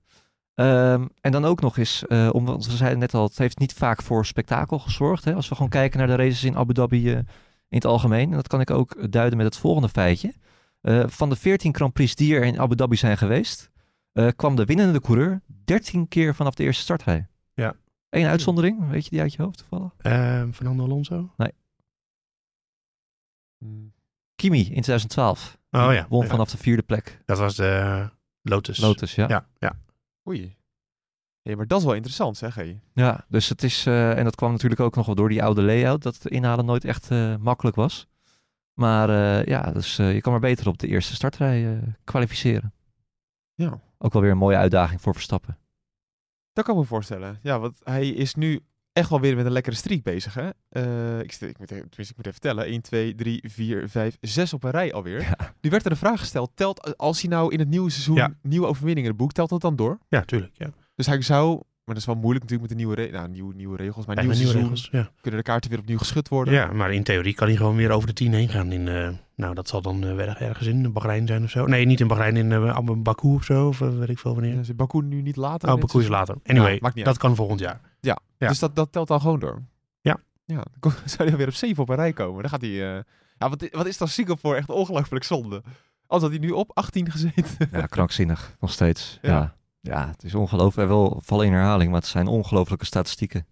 [0.54, 3.58] Ehm, en dan ook nog eens, eh om, want we zeiden net al, het heeft
[3.58, 5.24] niet vaak voor spektakel gezorgd.
[5.24, 5.34] Hè?
[5.34, 7.16] Als we gewoon kijken naar de races in Abu Dhabi eh,
[7.68, 8.30] in het algemeen.
[8.30, 10.32] En dat kan ik ook duiden met het volgende feitje.
[10.80, 13.70] Eh, van de 14 Grand Prix die er in Abu Dhabi zijn geweest,
[14.18, 17.26] eh, kwam de winnende coureur 13 keer vanaf de eerste startrij.
[17.54, 17.74] Ja.
[18.10, 19.92] Eén uitzondering, weet je die uit je hoofd toevallig?
[19.98, 21.34] Ehm, Fernando Alonso.
[23.58, 23.92] Mm.
[24.36, 25.58] Kimi in 2012.
[25.70, 26.06] Oh ja.
[26.08, 26.28] Won Ja.
[26.30, 27.22] vanaf de vierde plek.
[27.24, 28.10] Dat was de
[28.42, 28.78] Lotus.
[28.78, 29.28] Lotus, ja.
[29.28, 29.78] Ja, ja.
[30.28, 30.56] Oei.
[31.42, 32.80] Hé, maar dat is wel interessant zeg hé.
[32.94, 35.62] Ja, dus het is, eh, en dat kwam natuurlijk ook nog wel door die oude
[35.62, 38.06] layout, dat het inhalen nooit echt eh, makkelijk was.
[38.74, 42.72] Maar eh, ja, dus eh, je kan maar beter op de eerste startrij eh, kwalificeren.
[43.54, 43.80] Ja.
[43.98, 45.58] Ook wel weer een mooie uitdaging voor Verstappen.
[46.52, 47.38] Dat kan ik me voorstellen.
[47.42, 48.60] Ja, want hij is nu
[48.92, 50.48] echt wel weer met een lekkere streak bezig, hè?
[50.68, 52.64] Eh, ik, ik, moet, even- tenminste, ik moet even tellen.
[52.64, 55.20] 1, 2, 3, 4, 5, 6 op een rij alweer.
[55.38, 55.54] Ja.
[55.60, 56.50] Nu werd er een vraag gesteld.
[56.54, 58.34] Telt, als hij nou in het nieuwe seizoen Ja.
[58.42, 59.98] nieuwe overwinningen boekt, telt dat dan door?
[60.08, 60.52] Ja, tuurlijk.
[60.56, 60.70] Ja.
[60.94, 63.54] Dus hij zou, maar dat is wel moeilijk natuurlijk met de nieuwe, re nou, nieuwe,
[63.54, 64.88] nieuwe regels, maar nieuwe seizoen regels.
[64.92, 65.10] Ja.
[65.20, 66.54] kunnen de kaarten weer opnieuw geschud worden.
[66.54, 68.72] ja, maar in theorie kan hij gewoon weer over de 10 heen gaan.
[68.72, 71.66] In, eh, nou, dat zal dan weer ergens in Bahrein zijn of zo.
[71.66, 73.66] Nee, niet in Bahrein, in eh, Abu Baku of zo.
[73.68, 74.64] Of weet ik veel wanneer.
[74.64, 75.72] Zit Baku nu niet later?
[75.72, 76.36] Oh, Baku is later.
[76.46, 77.18] Anyway, Ja, dat uit.
[77.18, 77.80] kan volgend jaar.
[78.00, 78.18] Ja.
[78.38, 79.62] Dus dat, dat telt dan gewoon door?
[80.00, 80.16] Ja.
[80.44, 82.40] Ja, dan zou hij weer op 7 op een rij komen.
[82.40, 82.70] Dan gaat hij...
[82.70, 83.02] eh,
[83.38, 85.62] Ja, wat, wat is dat Singapore echt ongelooflijk zonde.
[86.06, 87.68] Als had hij nu op 18 gezeten.
[87.72, 89.18] Ja, krankzinnig, nog steeds.
[89.22, 89.56] Ja.
[89.80, 90.88] Ja, het is ongelooflijk.
[90.88, 93.46] Wel vallen in herhaling, maar het zijn ongelooflijke statistieken.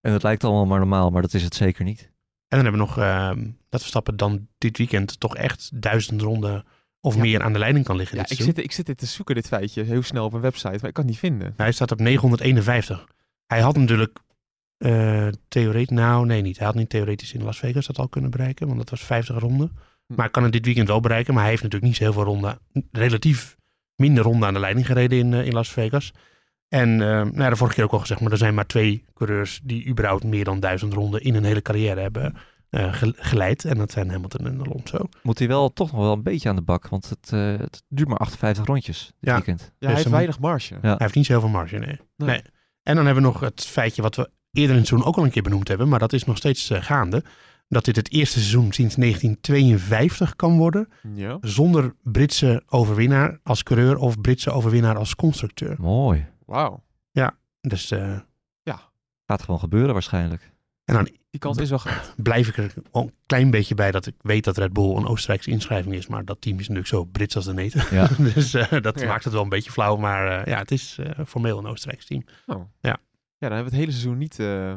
[0.00, 2.00] En het lijkt allemaal maar normaal, maar dat is het zeker niet.
[2.48, 6.64] En dan hebben we nog ehm, dat Verstappen dan dit weekend toch echt duizend ronden
[7.00, 7.20] of Ja.
[7.20, 8.16] meer aan de leiding kan liggen.
[8.16, 10.40] Ja, dit ik zit, ik zit dit te zoeken, dit feitje, heel snel op een
[10.40, 11.54] website, maar ik kan het niet vinden.
[11.56, 13.06] Hij staat op 951.
[13.46, 14.18] Hij had natuurlijk
[14.76, 16.56] eh theoretisch, nou nee niet.
[16.58, 19.38] Hij had niet theoretisch in Las Vegas dat al kunnen bereiken, want dat was 50
[19.38, 19.68] ronden.
[19.76, 20.14] Hm.
[20.14, 22.12] Maar hij kan het dit weekend wel bereiken, maar hij heeft natuurlijk niet zo heel
[22.12, 22.58] veel ronden,
[22.92, 23.56] relatief
[23.96, 26.12] minder ronden aan de leiding gereden in, eh, in Las Vegas.
[26.68, 29.04] En eh, nou, ja, de vorige keer ook al gezegd, maar er zijn maar twee
[29.14, 32.34] coureurs die überhaupt meer dan duizend ronden in een hele carrière hebben
[32.70, 33.64] eh, ge- geleid.
[33.64, 34.98] En dat zijn Hamilton en Alonso.
[35.22, 37.82] Moet hij wel toch nog wel een beetje aan de bak, want het, eh, het
[37.88, 39.34] duurt maar 58 rondjes dit Ja.
[39.34, 39.60] weekend.
[39.60, 40.74] Ja, Dus hij heeft weinig marge.
[40.74, 40.80] Ja.
[40.80, 41.86] Hij heeft niet zoveel marge, nee.
[42.16, 42.28] Nee.
[42.28, 42.42] nee.
[42.82, 45.24] En dan hebben we nog het feitje wat we eerder in het seizoen ook al
[45.24, 47.22] een keer benoemd hebben, maar dat is nog steeds gaande.
[47.72, 51.38] Dat dit het eerste seizoen sinds 1952 kan worden Ja.
[51.40, 55.76] zonder Britse overwinnaar als coureur of Britse overwinnaar als constructeur.
[55.80, 56.26] Mooi.
[56.46, 56.82] Wauw.
[57.60, 58.18] Dus eh,
[59.26, 60.50] Gaat gewoon gebeuren waarschijnlijk.
[60.84, 62.14] en dan Die kans is wel groot.
[62.16, 65.06] blijf ik er wel een klein beetje bij dat ik weet dat Red Bull een
[65.06, 67.84] Oostenrijkse inschrijving is, maar dat team is natuurlijk zo Brits als de neten.
[67.96, 68.08] Ja.
[68.34, 69.06] dus eh, dat Ja.
[69.06, 72.06] maakt het wel een beetje flauw, maar eh, ja, het is eh, formeel een Oostenrijks
[72.06, 72.24] team.
[72.46, 72.56] Oh.
[72.80, 72.90] Ja.
[73.38, 74.76] Ja, dan hebben we het hele seizoen niet eh,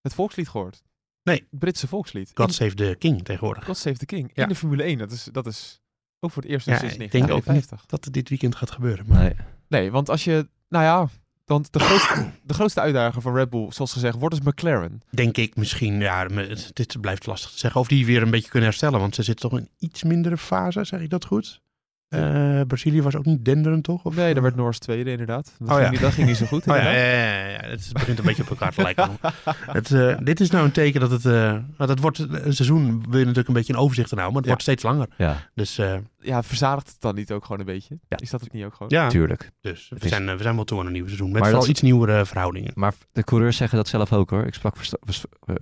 [0.00, 0.82] het volkslied gehoord.
[1.26, 1.46] Nee.
[1.50, 2.30] Het Britse volkslied.
[2.34, 3.64] God In- Save the King tegenwoordig.
[3.64, 4.30] God Save the King.
[4.34, 4.42] Ja.
[4.42, 4.98] In de Formule 1.
[4.98, 5.80] Dat is, dat is
[6.20, 7.86] ook voor het eerst Ja, sinds ik denk ook 1951.
[7.86, 9.04] Dat het dit weekend gaat gebeuren.
[9.08, 9.34] Maar Nee.
[9.68, 10.48] Nee, want als je...
[10.68, 11.08] Nou ja,
[11.44, 15.00] want de grootste, de grootste uitdager van Red Bull, zoals gezegd, wordt dus McLaren.
[15.10, 16.26] denk ik misschien, ja,
[16.72, 19.00] dit blijft lastig te zeggen, of die weer een beetje kunnen herstellen.
[19.00, 21.60] Want ze zitten toch in iets mindere fase, zeg ik dat goed?
[22.08, 24.04] Eh, Brazilië was ook niet denderend, toch?
[24.04, 25.54] Of, Nee, daar werd Norris tweede inderdaad.
[25.58, 25.90] Dat, Oh ging, ja.
[25.92, 27.02] niet, dat ging niet zo goed Oh ja, inderdaad.
[27.02, 29.10] ja, ja, ja, ja, het begint een beetje op elkaar te lijken.
[29.78, 32.84] Het, eh, dit is nou een teken dat het, eh, want het wordt een seizoen,
[33.08, 34.56] wil je natuurlijk een beetje een overzicht houden, maar het Ja.
[34.56, 35.08] wordt steeds langer.
[35.16, 37.98] Ja, Dus, eh, Ja, verzadigt het dan niet ook gewoon een beetje?
[38.08, 38.16] Ja.
[38.16, 38.88] Is dat het niet ook gewoon?
[38.92, 39.50] ja, tuurlijk.
[39.60, 41.26] dus we is- zijn, eh, we zijn wel toe aan een nieuw seizoen.
[41.26, 42.70] Met Maar vooral dat- iets nieuwere verhoudingen.
[42.74, 44.46] Maar de coureurs zeggen dat zelf ook hoor.
[44.46, 44.76] Ik sprak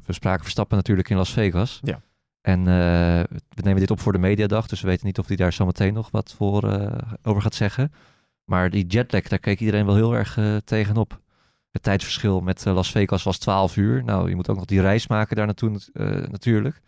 [0.05, 1.81] we spraken Verstappen natuurlijk in Las Vegas.
[1.83, 2.01] Ja.
[2.45, 5.37] En eh, we nemen dit op voor de mediadag, dus we weten niet of hij
[5.37, 7.93] daar zometeen nog wat voor eh, over gaat zeggen.
[8.45, 11.21] Maar die jetlag, daar keek iedereen wel heel erg eh, tegenop.
[11.71, 14.05] Het tijdsverschil met Las Vegas was 12 uur.
[14.05, 15.81] Nou, je moet ook nog die reis maken daar naartoe
[16.31, 16.81] natuurlijk.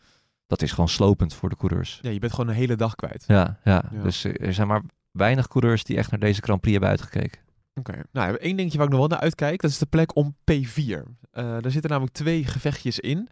[0.46, 1.98] Dat is gewoon slopend voor de coureurs.
[2.02, 3.24] Ja, je bent gewoon een hele dag kwijt.
[3.26, 3.84] Ja, ja.
[3.92, 4.02] Ja.
[4.02, 7.40] dus er zijn maar weinig coureurs die echt naar deze Grand Prix hebben uitgekeken.
[7.74, 8.02] Oké.
[8.12, 11.02] Nou, één dingetje waar ik nog wel naar uitkijk, dat is de plek om P4.
[11.30, 13.28] Eh daar zitten namelijk twee gevechtjes in.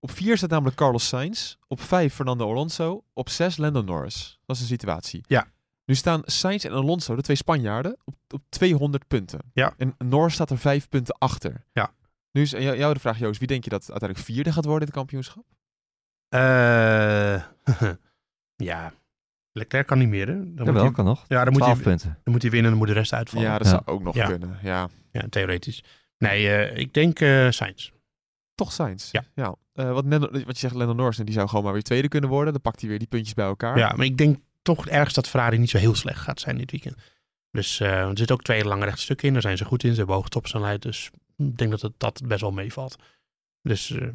[0.00, 1.56] Op 4 staat namelijk Carlos Sainz.
[1.68, 3.04] Op 5 Fernando Alonso.
[3.12, 4.38] Op 6 Lando Norris.
[4.46, 5.24] Dat is de situatie.
[5.26, 5.46] Ja.
[5.84, 9.40] Nu staan Sainz en Alonso, de twee Spanjaarden, op, op 200 punten.
[9.52, 9.74] Ja.
[9.76, 11.64] En Norris staat er 5 punten achter.
[11.72, 11.92] Ja.
[12.32, 13.38] Nu is jou jou de vraag, Joost.
[13.38, 15.44] Wie denk je dat uiteindelijk vierde gaat worden in het kampioenschap?
[16.28, 17.42] Eh,
[18.70, 18.92] ja,
[19.52, 20.26] Leclerc kan niet meer.
[20.28, 20.54] Hè?
[20.54, 21.24] Dan moet hij, kan nog.
[21.28, 22.18] ja, dan moet, 12 hij, punten.
[22.24, 23.46] dan moet hij winnen en dan moet de rest uitvallen.
[23.48, 23.72] Ja, dat Ja.
[23.72, 24.26] zou ook nog Ja.
[24.26, 24.58] kunnen.
[24.62, 24.88] Ja.
[25.12, 25.84] Ja, theoretisch.
[26.18, 27.90] Nee, eh, ik denk eh Sainz.
[28.54, 29.10] Toch Sainz.
[29.10, 29.24] Ja.
[29.34, 29.54] ja.
[29.76, 32.52] Eh, wat, wat je zegt, Lando Norris, die zou gewoon maar weer tweede kunnen worden.
[32.52, 33.78] Dan pakt hij weer die puntjes bij elkaar.
[33.78, 36.70] Ja, maar ik denk toch ergens dat Ferrari niet zo heel slecht gaat zijn dit
[36.70, 36.96] weekend.
[37.50, 39.32] Dus eh, er zitten ook twee lange rechte stukken in.
[39.32, 39.90] Daar zijn ze goed in.
[39.90, 40.82] Ze hebben hoge topsnelheid.
[40.82, 42.96] Dus ik denk dat het, dat best wel meevalt.
[43.62, 44.08] Dus eh,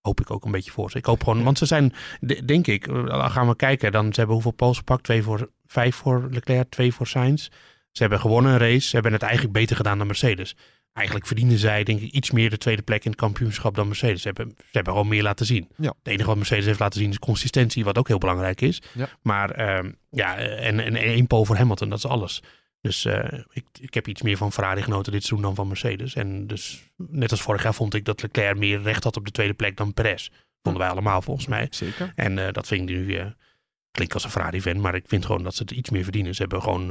[0.00, 0.98] hoop ik ook een beetje voor ze.
[0.98, 3.92] Ik hoop gewoon, want ze zijn, de- denk ik, gaan we kijken.
[3.92, 5.02] Dan, ze hebben hoeveel poles gepakt?
[5.02, 7.48] Twee voor, vijf voor Leclerc, twee voor Sainz.
[7.90, 8.88] Ze hebben gewonnen een race.
[8.88, 10.56] Ze hebben het eigenlijk beter gedaan dan Mercedes.
[10.94, 14.22] Eigenlijk verdienen zij, denk ik, iets meer de tweede plek in het kampioenschap dan Mercedes.
[14.22, 15.68] Ze hebben, ze hebben gewoon meer laten zien.
[15.76, 15.94] Ja.
[15.98, 18.82] Het enige wat Mercedes heeft laten zien is consistentie, wat ook heel belangrijk is.
[18.92, 19.08] Ja.
[19.22, 22.42] Maar ehm, ja, en, en één pole voor Hamilton, dat is alles.
[22.80, 26.14] Dus eh, ik, ik heb iets meer van Ferrari genoten dit seizoen dan van Mercedes.
[26.14, 29.30] En dus net als vorig jaar vond ik dat Leclerc meer recht had op de
[29.30, 30.28] tweede plek dan Perez.
[30.62, 31.66] Vonden wij allemaal volgens mij.
[31.70, 32.12] Zeker.
[32.14, 33.26] En eh, dat vind ik nu, eh
[33.90, 36.34] klinkt als een Ferrari-fan, maar ik vind gewoon dat ze het iets meer verdienen.
[36.34, 36.86] Ze hebben gewoon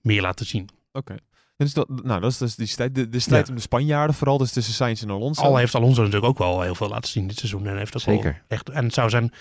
[0.00, 0.68] meer laten zien.
[0.92, 1.16] Oké.
[1.64, 2.94] Dus dat, nou, dat is dus die strijd.
[2.94, 3.50] De, de strijd Ja.
[3.52, 5.42] om de Spanjaarden, vooral dus tussen Sainz en Alonso.
[5.42, 7.66] Al heeft Alonso natuurlijk ook wel heel veel laten zien dit seizoen.
[7.66, 8.42] En heeft ook wel Zeker.
[8.48, 9.32] echt, en het zou zijn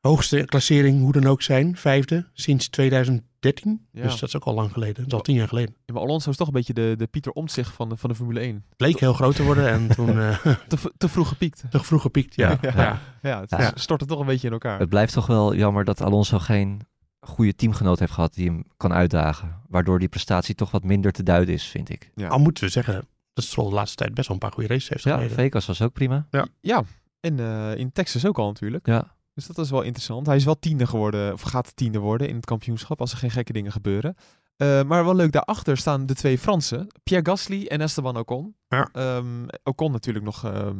[0.00, 1.76] hoogste klassering hoe dan ook zijn.
[1.76, 3.86] Vijfde sinds 2013.
[3.92, 4.02] Ja.
[4.02, 4.94] Dus dat is ook al lang geleden.
[4.94, 5.74] Dat is al tien jaar geleden.
[5.84, 8.16] Ja, maar Alonso is toch een beetje de, de Pieter Omtzigt van de, van de
[8.16, 8.54] Formule 1.
[8.54, 11.62] Het leek heel groot te worden en toen eh Te, te vroeg gepiekt.
[11.70, 12.34] te vroeg gepiekt.
[12.36, 12.58] Ja.
[12.60, 12.72] Ja.
[12.76, 12.98] Ja.
[13.22, 13.72] Ja, het Ja.
[13.74, 14.78] stortte toch een beetje in elkaar.
[14.78, 16.80] Het blijft toch wel jammer dat Alonso geen
[17.20, 19.60] goede teamgenoot heeft gehad die hem kan uitdagen.
[19.68, 22.10] Waardoor die prestatie toch wat minder te duiden is, vind ik.
[22.14, 22.28] Ja.
[22.28, 24.88] Al moeten we zeggen dat Stroll de laatste tijd best wel een paar goede races
[24.88, 25.36] heeft Ja, gereden.
[25.36, 26.26] Vegas was ook prima.
[26.60, 26.82] Ja,
[27.20, 28.86] en eh, in Texas ook al natuurlijk.
[28.86, 30.26] Ja, Dus dat is wel interessant.
[30.26, 33.30] Hij is wel tiende geworden, of gaat tiende worden in het kampioenschap als er geen
[33.30, 34.14] gekke dingen gebeuren.
[34.56, 38.54] Eh, maar wel leuk, daarachter staan de twee Fransen, Pierre Gasly en Esteban Ocon.
[38.68, 38.88] Ja.
[38.92, 40.76] Ehm, Ocon natuurlijk nog ehm,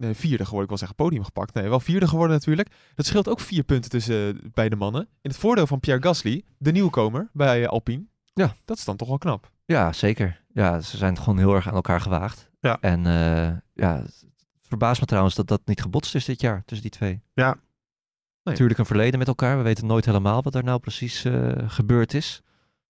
[0.00, 1.54] nee, vierde geworden, ik wil zeggen podium gepakt.
[1.54, 2.68] Nee, wel vierde geworden natuurlijk.
[2.94, 5.02] Dat scheelt ook vier punten tussen uh, beide mannen.
[5.02, 8.04] In het voordeel van Pierre Gasly, de nieuwkomer bij uh, Alpine.
[8.34, 8.54] Ja.
[8.64, 9.50] Dat is dan toch wel knap.
[9.64, 10.40] ja, zeker.
[10.52, 12.50] Ja, ze zijn gewoon heel erg aan elkaar gewaagd.
[12.60, 12.78] Ja.
[12.80, 14.26] En uh, ja, het
[14.62, 17.22] verbaast me trouwens dat dat niet gebotst is dit jaar tussen die twee.
[17.32, 17.46] Ja.
[17.46, 17.58] Nee.
[18.42, 19.56] Natuurlijk een verleden met elkaar.
[19.56, 22.42] We weten nooit helemaal wat er nou precies uh, gebeurd is.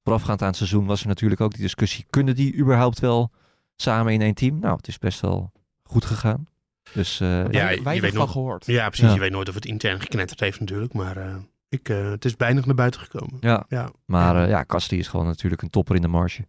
[0.02, 2.04] Voorafgaand aan het seizoen was er natuurlijk ook die discussie.
[2.10, 3.30] Kunnen die überhaupt wel
[3.76, 4.58] samen in één team?
[4.58, 6.46] Nou, het is best wel goed gegaan.
[6.94, 8.66] Dus uh, Ja, weet van nog- gehoord.
[8.66, 9.06] Ja, precies.
[9.06, 9.14] Ja.
[9.14, 10.92] Je weet nooit of het intern geknetterd heeft natuurlijk.
[10.92, 11.36] Maar eh,
[11.68, 13.36] ik, eh, het is weinig naar buiten gekomen.
[13.40, 13.90] ja, Ja.
[14.04, 14.42] maar Ja.
[14.44, 16.46] uh, ja, Kastli is gewoon natuurlijk een topper in de marge.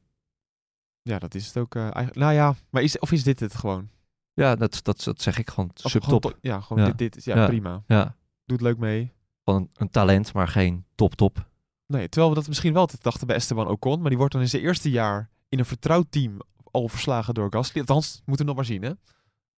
[1.02, 1.76] Ja, dat is het ook.
[1.76, 3.90] eh, eigenlijk, nou ja, maar is, of is dit het gewoon?
[4.34, 6.24] Ja, dat, dat, dat zeg ik gewoon Of subtop.
[6.24, 6.90] gewoon Ja, gewoon Ja.
[6.90, 7.46] dit, dit is ja, Ja.
[7.48, 7.84] prima.
[7.88, 9.12] Ja, Doet leuk mee.
[9.44, 11.46] gewoon een, een talent, maar geen top-top.
[11.88, 14.42] Nee, terwijl we dat misschien wel te dachten bij Esteban Ocon, maar die wordt dan
[14.42, 16.38] in zijn eerste jaar in een vertrouwd team
[16.72, 17.80] al verslagen door Gasly.
[17.80, 18.92] Althans, moeten we nog maar zien, hè?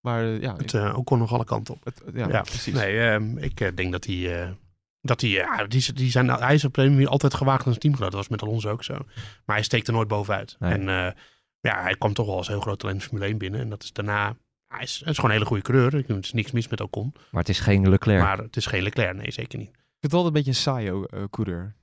[0.04, 1.84] Maar eh, ja, Het uh, ook kon nog alle kanten op.
[1.84, 2.74] het- ja, Ja, precies.
[2.74, 4.42] Nee, ehm, ik eh, denk dat hij...
[4.42, 4.50] eh,
[5.00, 7.78] dat hij, ja, die, die zijn, hij is op een manier altijd gewaagd aan zijn
[7.78, 8.10] teamgenoot.
[8.10, 8.94] Dat was met Alonso ook zo.
[9.44, 10.56] Maar hij steekt er nooit bovenuit.
[10.58, 10.72] Nee.
[10.72, 11.12] En eh,
[11.60, 13.60] ja, hij kwam toch wel als heel groot talent in Formule 1 binnen.
[13.60, 14.36] En dat is daarna...
[14.66, 15.94] Hij is, hij is gewoon een hele goede coureur.
[15.94, 17.12] Er is niks mis met Ocon.
[17.30, 18.22] Maar het is geen Leclerc.
[18.22, 19.16] Maar het is geen Leclerc.
[19.16, 19.68] Nee, zeker niet.
[19.68, 21.74] Ik vind het wel een beetje een saaie eh, coureur.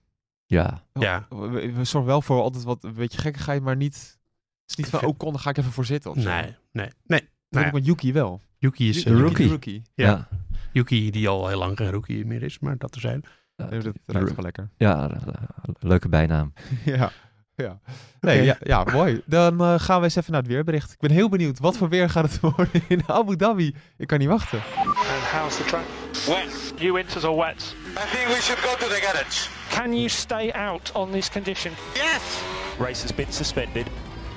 [0.45, 1.27] Ja, Ja.
[1.29, 3.95] We, zorgen wel voor altijd wat een beetje gekkigheid, maar niet...
[3.95, 6.11] Het is niet van, Ik vind- Ocon, daar ga ik even voor zitten.
[6.11, 6.29] Of zo.
[6.29, 7.29] Nee, nee, nee.
[7.51, 8.41] Nou ja, met Yuki wel.
[8.57, 8.95] Yuki is...
[8.95, 9.49] Yuki, eh, de rookie.
[9.49, 9.81] rookie.
[9.93, 10.05] Ja.
[10.07, 10.27] ja.
[10.71, 12.59] Yuki die al heel lang geen rookie meer is.
[12.59, 13.23] Maar dat er zijn.
[13.55, 14.69] Ja, Nee, dat ruikt wel lekker.
[14.77, 15.33] ja, eh,
[15.79, 16.53] leuke bijnaam.
[16.85, 17.11] ja.
[17.55, 17.79] Ja.
[18.19, 19.21] Nee, ja, ja, mooi.
[19.25, 20.91] Dan eh, gaan we eens even naar het weerbericht.
[20.91, 21.59] Ik ben heel benieuwd.
[21.59, 23.75] Wat voor weer gaat het worden in Abu Dhabi?
[23.97, 24.59] Ik kan niet wachten.
[24.85, 25.83] And how's the track?
[26.27, 26.73] Wet.
[26.77, 27.75] You winters or wet?
[27.87, 29.49] I think we should go to the garage.
[29.69, 31.71] Can you stay out on this condition?
[31.93, 32.41] Yes.
[32.79, 33.85] Race has been suspended.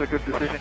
[0.00, 0.58] A good decision.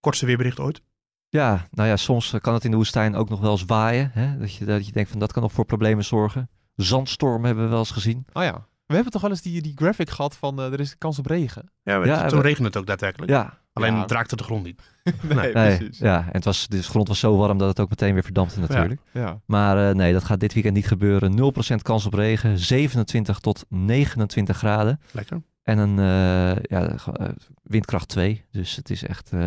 [0.00, 0.80] Kortste weerbericht ooit.
[1.28, 4.10] Ja, nou ja, soms eh, kan het in de woestijn ook nog wel eens waaien.
[4.12, 4.38] Hè?
[4.38, 6.48] Dat, je, dat je denkt van dat kan nog voor problemen zorgen.
[6.76, 8.26] Zandstorm hebben we wel eens gezien.
[8.32, 8.66] Oh ja.
[8.86, 11.26] We hebben toch wel eens die, die graphic gehad van eh, er is kans op
[11.26, 11.70] regen.
[11.82, 13.30] Ja, Ja, toen we- regende het ook daadwerkelijk.
[13.30, 14.04] Ja, Alleen Ja.
[14.06, 14.82] raakte de grond niet.
[15.04, 15.52] nee, Nee.
[15.52, 15.98] Nee, precies.
[15.98, 18.60] ja, en het was, de grond was zo warm dat het ook meteen weer verdampte
[18.60, 19.00] natuurlijk.
[19.12, 19.40] Ja.
[19.46, 21.36] Maar eh, nee, dat gaat dit weekend niet gebeuren.
[21.36, 25.00] 0% kans op regen, 27 tot 29 graden.
[25.12, 25.42] Lekker.
[25.68, 27.28] En een eh, ja, eh,
[27.62, 28.44] windkracht 2.
[28.50, 29.40] Dus het is echt, eh,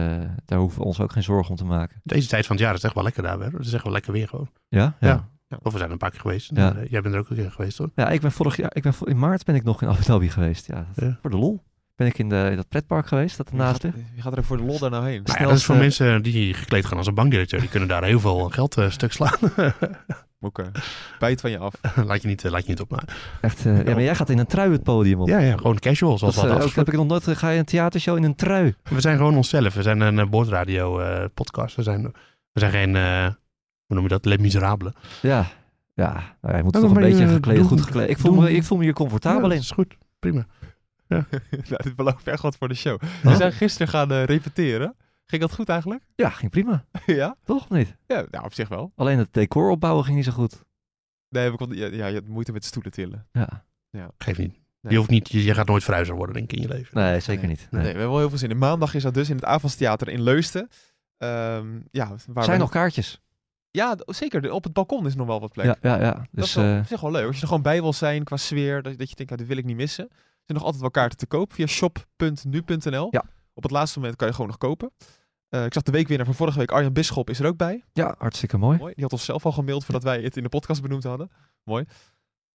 [0.46, 2.02] daar hoeven we ons ook geen zorgen om te maken.
[2.04, 3.40] Deze tijd van het jaar is echt wel lekker daar.
[3.40, 3.46] Hè?
[3.46, 4.50] Het is echt wel lekker weer gewoon.
[4.70, 4.96] Ja?
[5.00, 5.30] Ja.
[5.48, 5.58] Ja.
[5.62, 6.52] Of we zijn er een paar keer geweest.
[6.54, 6.76] Ja.
[6.90, 7.90] Jij bent er ook een keer geweest hoor.
[7.96, 10.30] Ja, ik ben vorig jaar, ik ben in maart ben ik nog in Abu Dhabi
[10.30, 10.68] geweest.
[10.68, 11.18] Ja, dat- Ja.
[11.22, 11.64] voor de lol.
[11.96, 14.08] Ben ik in, de, in dat pretpark geweest, dat Je ernaast gaat, ligt.
[14.16, 15.22] je gaat er voor de lol daar nou heen.
[15.24, 17.60] Nou ja, dat is voor mensen die gekleed gaan als een bankdirecteur.
[17.60, 19.38] Die kunnen daar heel veel geld stuk slaan.
[20.44, 20.72] Oké.
[21.20, 21.74] Bijt van je af.
[22.06, 22.90] laat, je niet, eh, laat je niet op.
[22.90, 23.04] Maar,
[23.42, 25.28] Echt, eh, ja, maar jij gaat in een trui het podium op.
[25.28, 27.60] ja, ja, gewoon casual zoals dat, dat, eh, ook, heb ik nog nooit, ga je
[27.60, 28.76] een theatershow in een trui?
[28.84, 29.74] We zijn gewoon onszelf.
[29.74, 31.76] We zijn een eh, boordradio eh, podcast.
[31.76, 32.04] We zijn,
[32.52, 33.26] we zijn geen, eh,
[33.86, 34.94] hoe noem je dat, Les Miserables.
[35.22, 35.46] Ja,
[35.94, 36.36] ja.
[36.42, 38.10] Nou, je moet Nou, toch een beetje je- gekleed, goed gekleed.
[38.10, 39.50] Ik voel, me, ik voel me hier comfortabel Ja, in.
[39.56, 39.96] dat is goed.
[40.20, 40.46] Prima.
[41.08, 41.24] nou,
[41.84, 43.00] dit belooft echt wat voor de show.
[43.24, 44.96] We zijn gisteren gaan eh, repeteren.
[45.32, 46.04] Ging dat goed eigenlijk?
[46.16, 46.86] Ja, ging prima.
[47.06, 47.36] ja?
[47.44, 47.96] Toch of niet?
[48.08, 48.92] Ja, nou, op zich wel.
[48.96, 50.64] Alleen het decor opbouwen ging niet zo goed.
[51.30, 53.28] Nee, we konden, ja, ja, je had moeite met stoelen tillen.
[53.32, 53.64] Ja.
[54.18, 54.60] Geef niet.
[54.82, 54.92] Nee.
[54.92, 56.98] Je, hoeft niet je, je gaat nooit verhuizer worden, denk ik, in je leven.
[56.98, 57.52] Nee, zeker Nee.
[57.52, 57.60] niet.
[57.60, 57.70] Nee.
[57.72, 57.82] Nee.
[57.82, 58.58] we hebben wel heel veel zin in.
[58.58, 60.68] Maandag is dat dus in het Avondstheater in Leusden.
[61.18, 63.22] Ehm, ja, waar Zijn we- nog kaartjes?
[63.72, 64.42] Ja, zeker.
[64.42, 65.66] De- Op het balkon is nog wel wat plek.
[65.66, 66.12] Ja, ja, ja.
[66.14, 67.26] dat Dus is wel, eh, op zich wel leuk.
[67.26, 69.48] Als je er gewoon bij wil zijn qua sfeer, dat, dat je denkt, ja, dit
[69.48, 70.04] wil ik niet missen.
[70.10, 70.14] Er
[70.46, 73.08] zijn nog altijd wel kaarten te koop via shop.nu.nl.
[73.12, 73.24] Ja.
[73.54, 74.92] Op het laatste moment kan je gewoon nog kopen.
[75.52, 77.84] Eh, ik zag de weekwinnaar van vorige week, Arjan Bisschop, is er ook bij.
[77.94, 78.78] ja, hartstikke mooi.
[78.78, 78.94] Mooi.
[78.94, 81.32] Die had ons zelf al gemaild voordat wij het in de podcast benoemd hadden.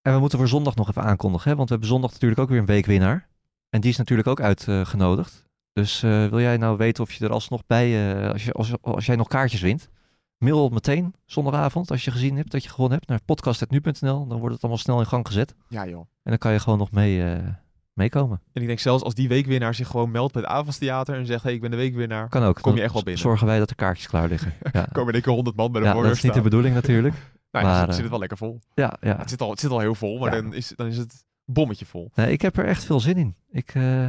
[0.02, 1.56] En we moeten voor zondag nog even aankondigen, hè?
[1.56, 3.28] want we hebben zondag natuurlijk ook weer een weekwinnaar.
[3.68, 5.46] En die is natuurlijk ook uitgenodigd.
[5.72, 8.72] Dus eh, wil jij nou weten of je er alsnog bij, eh, als, je, als,
[8.80, 9.88] als jij nog kaartjes wint,
[10.38, 14.26] mail meteen zondagavond als je gezien hebt dat je gewonnen hebt naar podcast.nu.nl.
[14.26, 15.54] Dan wordt het allemaal snel in gang gezet.
[15.68, 16.00] Ja joh.
[16.00, 17.48] En dan kan je gewoon nog mee, eh,
[17.96, 18.40] meekomen.
[18.52, 21.42] En ik denk zelfs als die weekwinnaar zich gewoon meldt bij het Avondstheater en zegt,
[21.42, 22.28] hey, ik ben de weekwinnaar.
[22.28, 22.60] Kan ook.
[22.60, 23.22] Kom je echt wel binnen.
[23.22, 24.52] Zorgen wij dat er kaartjes klaar liggen.
[24.72, 26.74] Ja, Komen in één keer 100 man bij de ja dat is niet de bedoeling
[26.74, 27.14] natuurlijk.
[27.50, 28.60] Nou, maar, dan zit, eh, zit het wel lekker vol.
[28.74, 29.16] Ja, ja.
[29.16, 30.40] Het, zit al, het zit al heel vol, maar Ja.
[30.42, 32.10] dan, is, dan is het bommetje vol.
[32.14, 33.34] Nee, ik heb er echt veel zin in.
[33.50, 34.08] Ik, eh,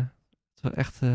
[0.61, 0.97] het echt...
[1.01, 1.09] eh,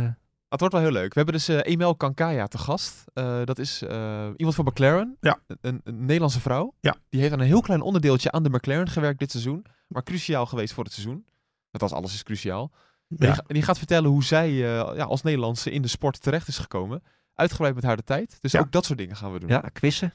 [0.49, 1.09] Het wordt wel heel leuk.
[1.15, 3.05] We hebben dus eh Emel Kankaya te gast.
[3.15, 5.17] Eh, dat is eh, iemand van McLaren.
[5.21, 5.39] Ja.
[5.61, 6.75] Een, een Nederlandse vrouw.
[6.81, 6.95] Ja.
[7.09, 9.65] Die heeft aan een heel klein onderdeeltje aan de McLaren gewerkt dit seizoen.
[9.89, 11.25] Maar cruciaal geweest voor het seizoen.
[11.73, 12.71] Althans, alles is cruciaal.
[13.09, 13.35] En die, Ja.
[13.35, 16.49] ga- en die gaat vertellen hoe zij eh, ja, als Nederlandse in de sport terecht
[16.49, 17.03] is gekomen.
[17.35, 18.39] Uitgebreid met haar de tijd.
[18.41, 18.61] Dus Ja.
[18.61, 19.49] ook dat soort dingen gaan we doen.
[19.49, 20.15] ja, quizzen.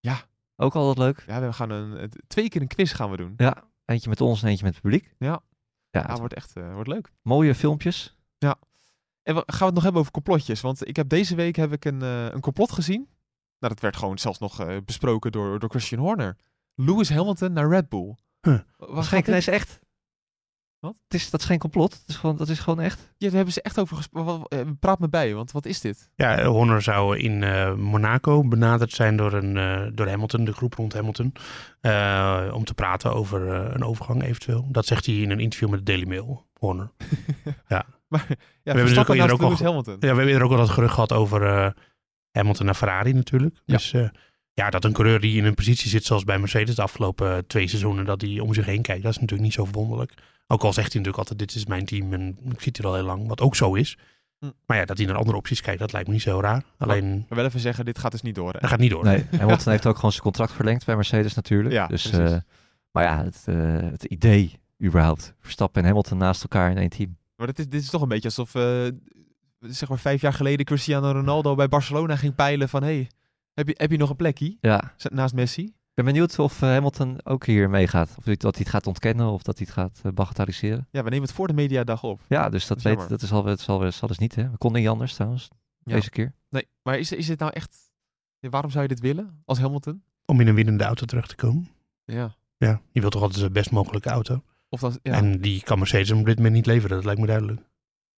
[0.00, 0.20] Ja.
[0.56, 1.24] Ook altijd leuk.
[1.26, 3.34] Ja, we gaan een, twee keer een quiz gaan we doen.
[3.36, 5.14] Ja, eentje met ons en eentje met het publiek.
[5.18, 5.28] Ja.
[5.90, 7.12] Ja, Ja, het- wordt echt eh, wordt leuk.
[7.22, 8.16] mooie filmpjes.
[9.22, 10.60] En we, gaan we het nog hebben over complotjes?
[10.60, 13.00] Want ik heb deze week heb ik een, eh, een complot gezien.
[13.58, 16.36] Nou, dat werd gewoon zelfs nog besproken door, door Christian Horner.
[16.74, 18.14] Lewis Hamilton naar Red Bull.
[18.40, 18.58] Huh.
[18.78, 19.80] Dat nee, is echt.
[20.84, 20.94] Wat?
[21.04, 21.92] Het is, dat is geen complot.
[21.92, 22.98] Het is gewoon, dat is gewoon echt.
[23.00, 24.78] Ja, daar hebben ze echt over gesproken.
[24.78, 26.10] Praat me bij, want wat is dit?
[26.14, 30.74] Ja, Horner zou in eh, Monaco benaderd zijn door, een, eh, door Hamilton, de groep
[30.74, 31.32] rond Hamilton,
[31.80, 34.68] eh, om te praten over eh, een overgang eventueel.
[34.70, 36.90] Dat zegt hij in een interview met de Daily Mail, Horner.
[38.08, 39.94] Maar ja, hebben Verstappen natuurlijk naast eerder ook al Hamilton.
[39.94, 41.70] Ja, we hebben eerder ook al dat gerucht gehad over eh,
[42.30, 43.54] Hamilton naar Ferrari natuurlijk.
[43.64, 43.76] Ja.
[43.76, 44.08] Dus eh,
[44.52, 47.38] ja, dat een coureur die in een positie zit zoals bij Mercedes de afgelopen eh,
[47.46, 50.12] twee seizoenen, dat hij om zich heen kijkt, dat is natuurlijk niet zo verwonderlijk.
[50.46, 52.94] Ook al zegt hij natuurlijk altijd, dit is mijn team en ik zit hier al
[52.94, 53.98] heel lang, wat ook zo is.
[54.38, 54.50] Hm.
[54.66, 56.64] Maar ja, dat hij naar andere opties kijkt, dat lijkt me niet zo raar.
[56.78, 58.52] Alleen, Maar wel even zeggen, dit gaat dus niet door.
[58.52, 58.58] Hè?
[58.58, 59.04] dat gaat niet door.
[59.04, 61.74] Nee, Hamilton heeft ook gewoon zijn contract verlengd bij Mercedes natuurlijk.
[61.74, 62.36] Ja, dus, eh,
[62.90, 63.56] maar ja, het, eh,
[63.90, 65.34] het idee überhaupt.
[65.40, 67.16] Verstappen en Hamilton naast elkaar in één team.
[67.36, 68.86] Maar dit is, dit is toch een beetje alsof, eh,
[69.60, 73.10] zeg maar vijf jaar geleden Cristiano Ronaldo bij Barcelona ging peilen van, hey,
[73.54, 75.72] heb je, heb je nog een plekje Ja, naast Messi?
[75.94, 78.14] Ik ben benieuwd of eh, Hamilton ook hier meegaat.
[78.18, 80.88] Of hij, dat hij het gaat ontkennen of dat hij het gaat eh, bagatelliseren.
[80.90, 82.20] Ja, we nemen het voor de mediadag op.
[82.28, 83.08] Ja, dus dat, Dat is weet, jammer.
[83.08, 83.22] dat
[83.58, 84.34] is al, dat dus niet.
[84.34, 84.50] Hè?
[84.50, 85.48] We konden niet anders trouwens,
[85.84, 85.94] Ja.
[85.94, 86.34] deze keer.
[86.50, 87.76] Nee, maar is, is dit nou echt...
[88.40, 90.02] Waarom zou je dit willen als Hamilton?
[90.24, 91.68] Om in een winnende auto terug te komen.
[92.04, 92.34] Ja.
[92.56, 94.42] Ja, je wilt toch altijd de best mogelijke auto.
[94.68, 95.12] Of dat, ja.
[95.12, 97.60] En die kan Mercedes op dit moment niet leveren, dat lijkt me duidelijk.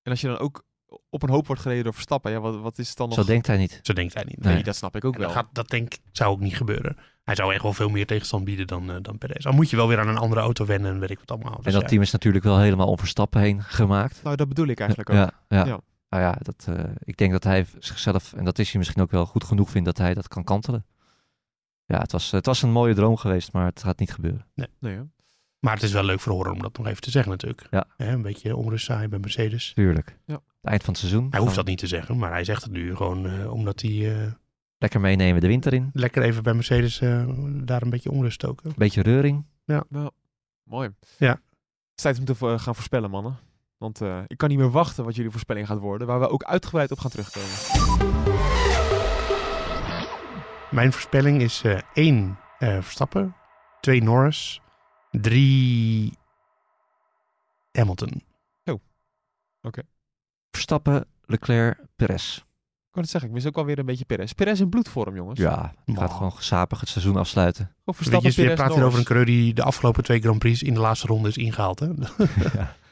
[0.02, 0.64] En als je dan ook
[1.10, 3.18] op een hoop wordt gereden door Verstappen, ja, wat, wat is het dan nog?
[3.18, 3.80] Zo denkt hij niet.
[3.82, 4.38] Zo denkt hij niet.
[4.44, 4.62] Nee, Nee.
[4.62, 5.28] dat snap ik ook En wel.
[5.28, 6.96] dat, gaat, dat denk ik, zou ook niet gebeuren.
[7.24, 9.44] Hij zou echt wel veel meer tegenstand bieden dan, eh dan Perez.
[9.44, 11.56] Dan moet je wel weer aan een andere auto wennen en weet ik wat allemaal.
[11.56, 11.88] en Dus dat ja.
[11.88, 14.20] team is natuurlijk wel helemaal om Verstappen heen gemaakt.
[14.22, 15.16] Nou, dat bedoel ik eigenlijk ook.
[15.16, 15.64] Ja, ja.
[15.66, 15.80] Ja.
[16.08, 19.10] Nou ja, dat, eh, ik denk dat hij zichzelf, en dat is hij misschien ook
[19.10, 20.84] wel goed genoeg vindt, dat hij dat kan kantelen.
[21.84, 24.46] Ja, het was, het was een mooie droom geweest, maar het gaat niet gebeuren.
[24.54, 25.02] Nee, hè?
[25.58, 27.66] Maar het is wel leuk voor Horner om dat nog even te zeggen natuurlijk.
[27.70, 27.84] Ja.
[27.96, 29.72] Hè, een beetje onrust saai bij Mercedes.
[29.74, 30.18] Tuurlijk.
[30.26, 30.40] Ja.
[30.66, 31.30] Het eind van het seizoen.
[31.30, 34.22] Hij hoeft dat niet te zeggen, maar hij zegt het nu gewoon eh, omdat hij
[34.22, 34.32] eh,
[34.78, 35.90] Lekker meenemen de winter in.
[35.92, 37.28] lekker even bij Mercedes eh,
[37.64, 38.72] daar een beetje onrust stoken.
[38.76, 39.46] Beetje reuring.
[40.62, 40.90] Mooi.
[41.18, 41.30] Ja.
[41.30, 41.40] Het
[41.94, 43.38] is tijd om te gaan voorspellen, mannen.
[43.78, 46.44] Want eh, ik kan niet meer wachten wat jullie voorspelling gaat worden, waar we ook
[46.44, 47.50] uitgebreid op gaan terugkomen.
[50.70, 53.36] Mijn voorspelling is eh 1 Verstappen,
[53.80, 54.60] 2 Norris,
[55.10, 56.12] 3
[57.72, 58.22] Hamilton.
[60.56, 62.36] Verstappen, Leclerc, Perez.
[62.36, 64.32] Ik kan het zeggen, ik mis ook alweer een beetje Perez.
[64.32, 65.40] Perez in bloedvorm, jongens.
[65.40, 67.74] Ja, die gaat gewoon gezapig het seizoen afsluiten.
[67.84, 70.38] Of Verstappen, je, je Perez, praat hier over een coureur die de afgelopen twee Grand
[70.38, 71.78] Prix in de laatste ronde is ingehaald.
[71.80, 71.86] Hè?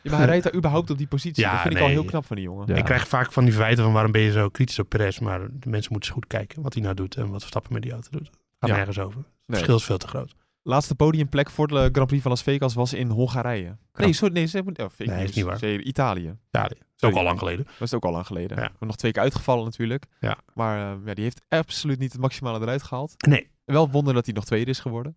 [0.03, 1.42] Ja, maar hij rijdt daar überhaupt op die positie.
[1.44, 2.66] Ja, dat vind ik al heel knap van die jongen.
[2.66, 2.74] Ja.
[2.74, 5.18] Ik krijg vaak van die verwijten van waarom ben je zo kritisch op Perez.
[5.18, 7.83] Maar de mensen moeten eens goed kijken wat hij nou doet en wat Verstappen met
[7.83, 8.31] die auto doet.
[8.61, 8.77] Gaat Ja.
[8.77, 9.16] nergens over.
[9.18, 9.57] Het Nee.
[9.57, 10.35] verschil is veel te groot.
[10.66, 13.77] Laatste podiumplek voor de Grand Prix van Las Vegas was in Hongarije.
[13.94, 15.59] Nee, sorry, nee, ze hebben, oh, Nee, is niet waar.
[15.59, 16.37] Ze- Italië.
[16.50, 17.64] Ja, dat is ook al lang geleden.
[17.64, 18.57] Dat is ook al lang geleden.
[18.57, 18.62] Ja.
[18.62, 20.05] Maar nog twee keer uitgevallen natuurlijk.
[20.20, 20.37] Ja.
[20.55, 23.27] Maar eh, ja, die heeft absoluut niet het maximale eruit gehaald.
[23.27, 25.14] Nee, Wel wonder dat hij nog tweede is geworden.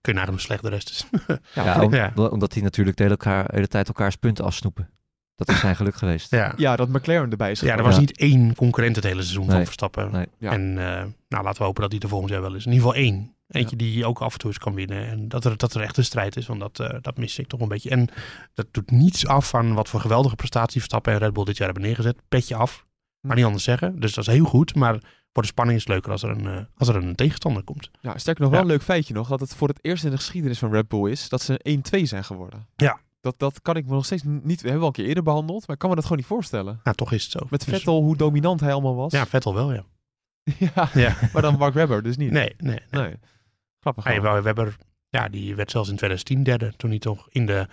[0.00, 1.06] kun je nagaan hoe slecht de rest is.
[1.54, 2.12] Ja, om- ja.
[2.14, 4.90] omdat die natuurlijk de hele, elkaar, de hele tijd elkaars punten afsnoepen.
[5.38, 6.30] Dat is zijn geluk geweest.
[6.30, 6.52] ja.
[6.56, 8.00] Ja, dat McLaren erbij is Ja, er was Ja.
[8.00, 9.64] niet één concurrent het hele seizoen van Nee.
[9.64, 10.12] Verstappen.
[10.12, 10.26] Nee.
[10.38, 10.50] Ja.
[10.52, 12.66] En eh, nou, laten we hopen dat hij er volgend jaar wel is.
[12.66, 13.32] In ieder geval één.
[13.48, 15.06] Eentje die ook af en toe eens kan winnen.
[15.08, 17.46] En dat er, dat er echt een strijd is, want dat, eh, dat mis ik
[17.46, 17.90] toch een beetje.
[17.90, 18.08] En
[18.54, 21.66] dat doet niets af van wat voor geweldige prestatie Verstappen en Red Bull dit jaar
[21.66, 22.16] hebben neergezet.
[22.28, 22.86] Petje af.
[23.20, 24.00] Maar niet anders zeggen.
[24.00, 24.74] Dus dat is heel goed.
[24.74, 24.98] Maar
[25.32, 27.90] voor de spanning is het leuker als er een, eh, als er een tegenstander komt.
[28.00, 29.28] Ja, sterker nog wel een leuk feitje nog.
[29.28, 32.06] Dat het voor het eerst in de geschiedenis van Red Bull is dat ze 1-2
[32.06, 32.66] zijn geworden.
[32.76, 33.00] Ja.
[33.20, 34.42] Dat, dat kan ik me nog steeds niet...
[34.60, 36.80] We hebben wel een keer eerder behandeld, maar ik kan me dat gewoon niet voorstellen.
[36.82, 37.46] Nou, toch is het zo.
[37.50, 39.12] Met Dus- Vettel, hoe dominant hij allemaal was.
[39.12, 39.84] ja, Vettel wel, ja.
[40.74, 40.88] ja.
[40.94, 41.16] ja.
[41.32, 42.30] Maar dan Mark Webber dus niet.
[42.30, 42.80] Nee, nee.
[42.90, 43.02] nee.
[43.02, 43.14] Nee.
[43.80, 44.04] Grappig.
[44.04, 44.40] Hey, wel.
[44.40, 44.74] we hebben
[45.10, 46.72] ja, die werd zelfs in 2010 derde.
[46.76, 47.66] Toen hij toch in de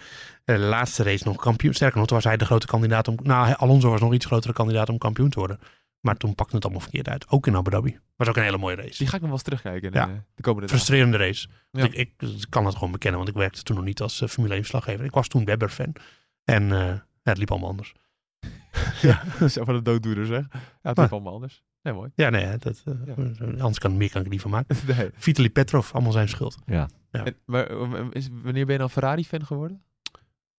[0.46, 1.74] eh, laatste race nog kampioen.
[1.74, 3.18] Sterker nog, toen was hij de grote kandidaat om.
[3.24, 5.60] Nou, Alonso was nog iets grotere kandidaat om kampioen te worden.
[6.06, 7.30] Maar toen pakte het allemaal verkeerd uit.
[7.30, 8.00] Ook in Abu Dhabi.
[8.16, 8.98] Was ook een hele mooie race.
[8.98, 10.06] Die ga ik nog wel eens terugkijken Ja.
[10.06, 10.82] de, de komende dagen.
[10.84, 11.48] Frustrerende race.
[11.72, 11.84] Ja.
[11.84, 14.28] Ik, ik, ik kan het gewoon bekennen, want ik werkte toen nog niet als eh,
[14.30, 15.06] Formule 1 verslaggever.
[15.06, 15.96] Ik was toen Webber-fan.
[16.44, 17.94] En eh, ja, het liep allemaal anders.
[19.02, 20.46] Ja, zo van de dooddoener zeg.
[20.52, 21.64] Ja, het is allemaal anders.
[21.82, 22.12] Nee, mooi.
[22.16, 23.14] Ja, nee, dat, eh, Ja.
[23.48, 24.76] anders kan, meer kan ik er niet van maken.
[24.96, 25.10] Nee.
[25.14, 26.58] Vitaly Petrov, allemaal zijn schuld.
[26.66, 26.90] Ja.
[27.12, 29.84] En, maar eh, is, wanneer ben je dan Ferrari-fan geworden?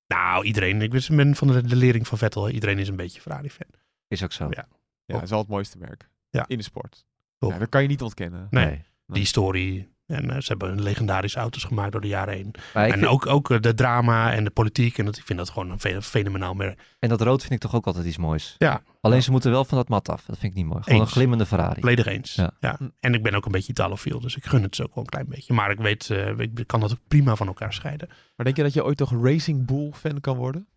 [0.06, 0.82] Nou, iedereen.
[0.82, 2.50] Ik ben- van de, de lering van Vettel.
[2.50, 3.68] Iedereen is een beetje Ferrari-fan.
[4.08, 4.46] Is ook zo.
[4.50, 4.68] Ja.
[5.06, 5.20] Ja, Oh.
[5.20, 6.08] dat is wel het mooiste merk.
[6.30, 6.44] Ja.
[6.48, 7.06] In de sport.
[7.38, 8.46] Ja, dat kan je niet ontkennen.
[8.50, 8.84] Nee.
[9.06, 9.94] Die historie.
[10.06, 12.54] En eh, ze hebben legendarische auto's gemaakt door de jaren heen.
[12.74, 14.98] Maar en vind- ook, ook eh, de drama en de politiek.
[14.98, 16.80] En dat, ik vind dat gewoon een fe- fenomenaal merk.
[16.98, 18.54] En dat rood vind ik toch ook altijd iets moois.
[18.58, 18.82] Ja.
[19.00, 20.24] Alleen ze moeten wel van dat mat af.
[20.24, 20.82] Dat vind ik niet mooi.
[20.82, 21.08] Gewoon Eens.
[21.08, 21.80] een glimmende Ferrari.
[21.80, 22.34] Volledig eens.
[22.34, 22.50] Ja.
[22.60, 22.78] Ja.
[23.00, 24.20] En ik ben ook een beetje Italofiel.
[24.20, 25.54] Dus ik gun het ze ook wel een klein beetje.
[25.54, 28.08] Maar ik weet, eh, ik kan dat ook prima van elkaar scheiden.
[28.08, 30.68] Maar denk je dat je ooit toch Racing Bull-fan kan worden?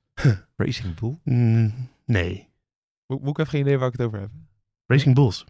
[0.57, 1.19] Racing Bull?
[1.23, 2.48] Mm, nee.
[3.09, 4.29] Moet, moet ik even geen idee waar ik het over heb?
[4.85, 5.45] Racing Bulls.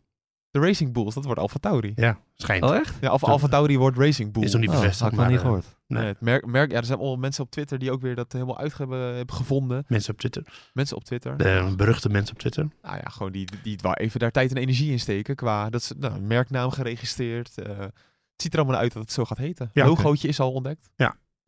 [0.51, 1.91] De Racing Bulls, dat wordt Alfa Tauri.
[1.95, 2.63] Ja, schijnt.
[2.63, 2.97] Oh echt?
[3.01, 4.43] Ja, of Alfa Tauri wordt Racing Bull.
[4.43, 4.99] Is nog niet Oh, bevestigd.
[5.01, 5.77] had ik maar nog niet eh, gehoord.
[5.87, 5.99] nee.
[6.01, 8.31] Nee, het merk, merk, ja, er zijn allemaal mensen op Twitter die ook weer dat
[8.33, 9.83] helemaal uit hebben, hebben gevonden.
[9.87, 10.69] mensen op Twitter.
[10.73, 11.37] Mensen op Twitter.
[11.37, 12.67] De beruchte mensen op Twitter.
[12.81, 15.35] Nou ja, gewoon die, die het wel even daar tijd en energie in steken.
[15.35, 17.57] Qua dat ze nou, een merknaam geregistreerd.
[17.57, 17.91] eh, het
[18.47, 19.69] ziet er allemaal uit dat het zo gaat heten.
[19.73, 20.89] Ja, Logootje is al ontdekt.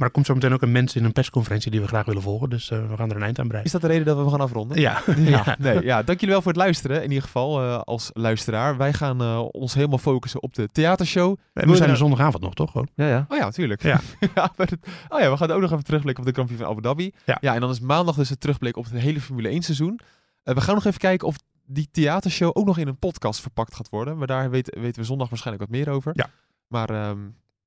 [0.01, 2.21] Maar er komt zo meteen ook een mens in een persconferentie die we graag willen
[2.21, 2.49] volgen.
[2.49, 3.65] Dus eh, we gaan er een eind aan breien.
[3.65, 4.79] Is dat de reden dat we gaan afronden?
[4.79, 5.01] Ja.
[5.17, 6.97] Ja, nee, ja, dank jullie wel voor het luisteren.
[7.03, 8.77] In ieder geval eh, als luisteraar.
[8.77, 11.37] Wij gaan eh, ons helemaal focussen op de theatershow.
[11.53, 12.71] We Wil je zijn er zondagavond nog, toch?
[12.71, 12.87] Gewoon?
[12.95, 13.25] Ja, ja.
[13.27, 13.83] Oh ja, natuurlijk.
[13.83, 13.99] Ja.
[14.35, 14.77] ja, het-
[15.09, 17.11] oh ja, we gaan ook nog even terugblikken op de Grand Prix van Abu Dhabi.
[17.25, 17.53] Ja.
[17.55, 19.99] en dan is maandag dus het terugblik op het hele Formule 1 seizoen.
[20.43, 21.35] Eh, we gaan nog even kijken of
[21.65, 24.17] die theatershow ook nog in een podcast verpakt gaat worden.
[24.17, 26.11] Maar daar weten, weten we zondag waarschijnlijk wat meer over.
[26.15, 26.29] Ja.
[26.67, 27.19] Maar ehm,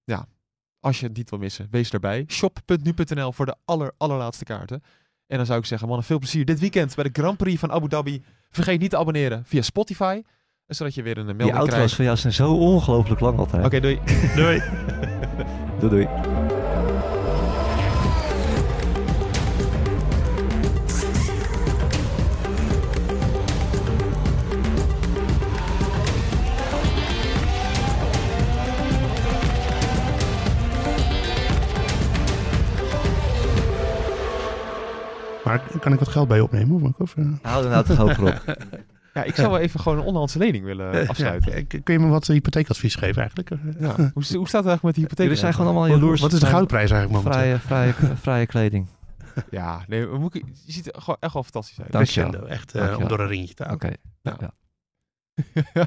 [0.04, 0.26] ja,
[0.84, 2.24] als je het niet wil missen, wees erbij.
[2.28, 4.82] Shop.nu.nl voor de aller, allerlaatste kaarten.
[5.26, 7.72] En dan zou ik zeggen, mannen, veel plezier dit weekend bij de Grand Prix van
[7.72, 8.22] Abu Dhabi.
[8.50, 10.22] Vergeet niet te abonneren via Spotify,
[10.66, 11.94] zodat je weer een eh, Die melding auto's krijgt.
[11.94, 13.64] van jou zijn zo ongelooflijk lang altijd.
[13.64, 14.00] Oké, doei.
[14.36, 14.62] Doei.
[15.80, 16.33] Doei doei.
[35.54, 36.82] Maar kan ik wat geld bij je opnemen?
[36.82, 37.24] Of ik of, eh?
[37.42, 38.56] Hou er nou toch hoger op.
[39.14, 41.52] Ja, ik zou wel even gewoon een onderhandse lening willen afsluiten.
[41.52, 43.50] Ja, kun je me wat hypotheekadvies geven eigenlijk?
[43.80, 43.94] Ja.
[43.96, 45.26] Hoe, hoe staat het eigenlijk met die hypotheek?
[45.26, 46.20] Jullie zijn gewoon allemaal jaloers.
[46.20, 47.58] wat is de goudprijs eigenlijk momenteel?
[47.58, 48.86] Vrije, vrije, vrije kleding.
[49.50, 51.92] Ja, nee, we moeten, je ziet er gewoon echt wel fantastisch uit.
[51.92, 52.12] Dank je.
[52.12, 53.90] Crescendo, Echt eh, je om door een ringetje te Oké.
[54.22, 54.36] Ja.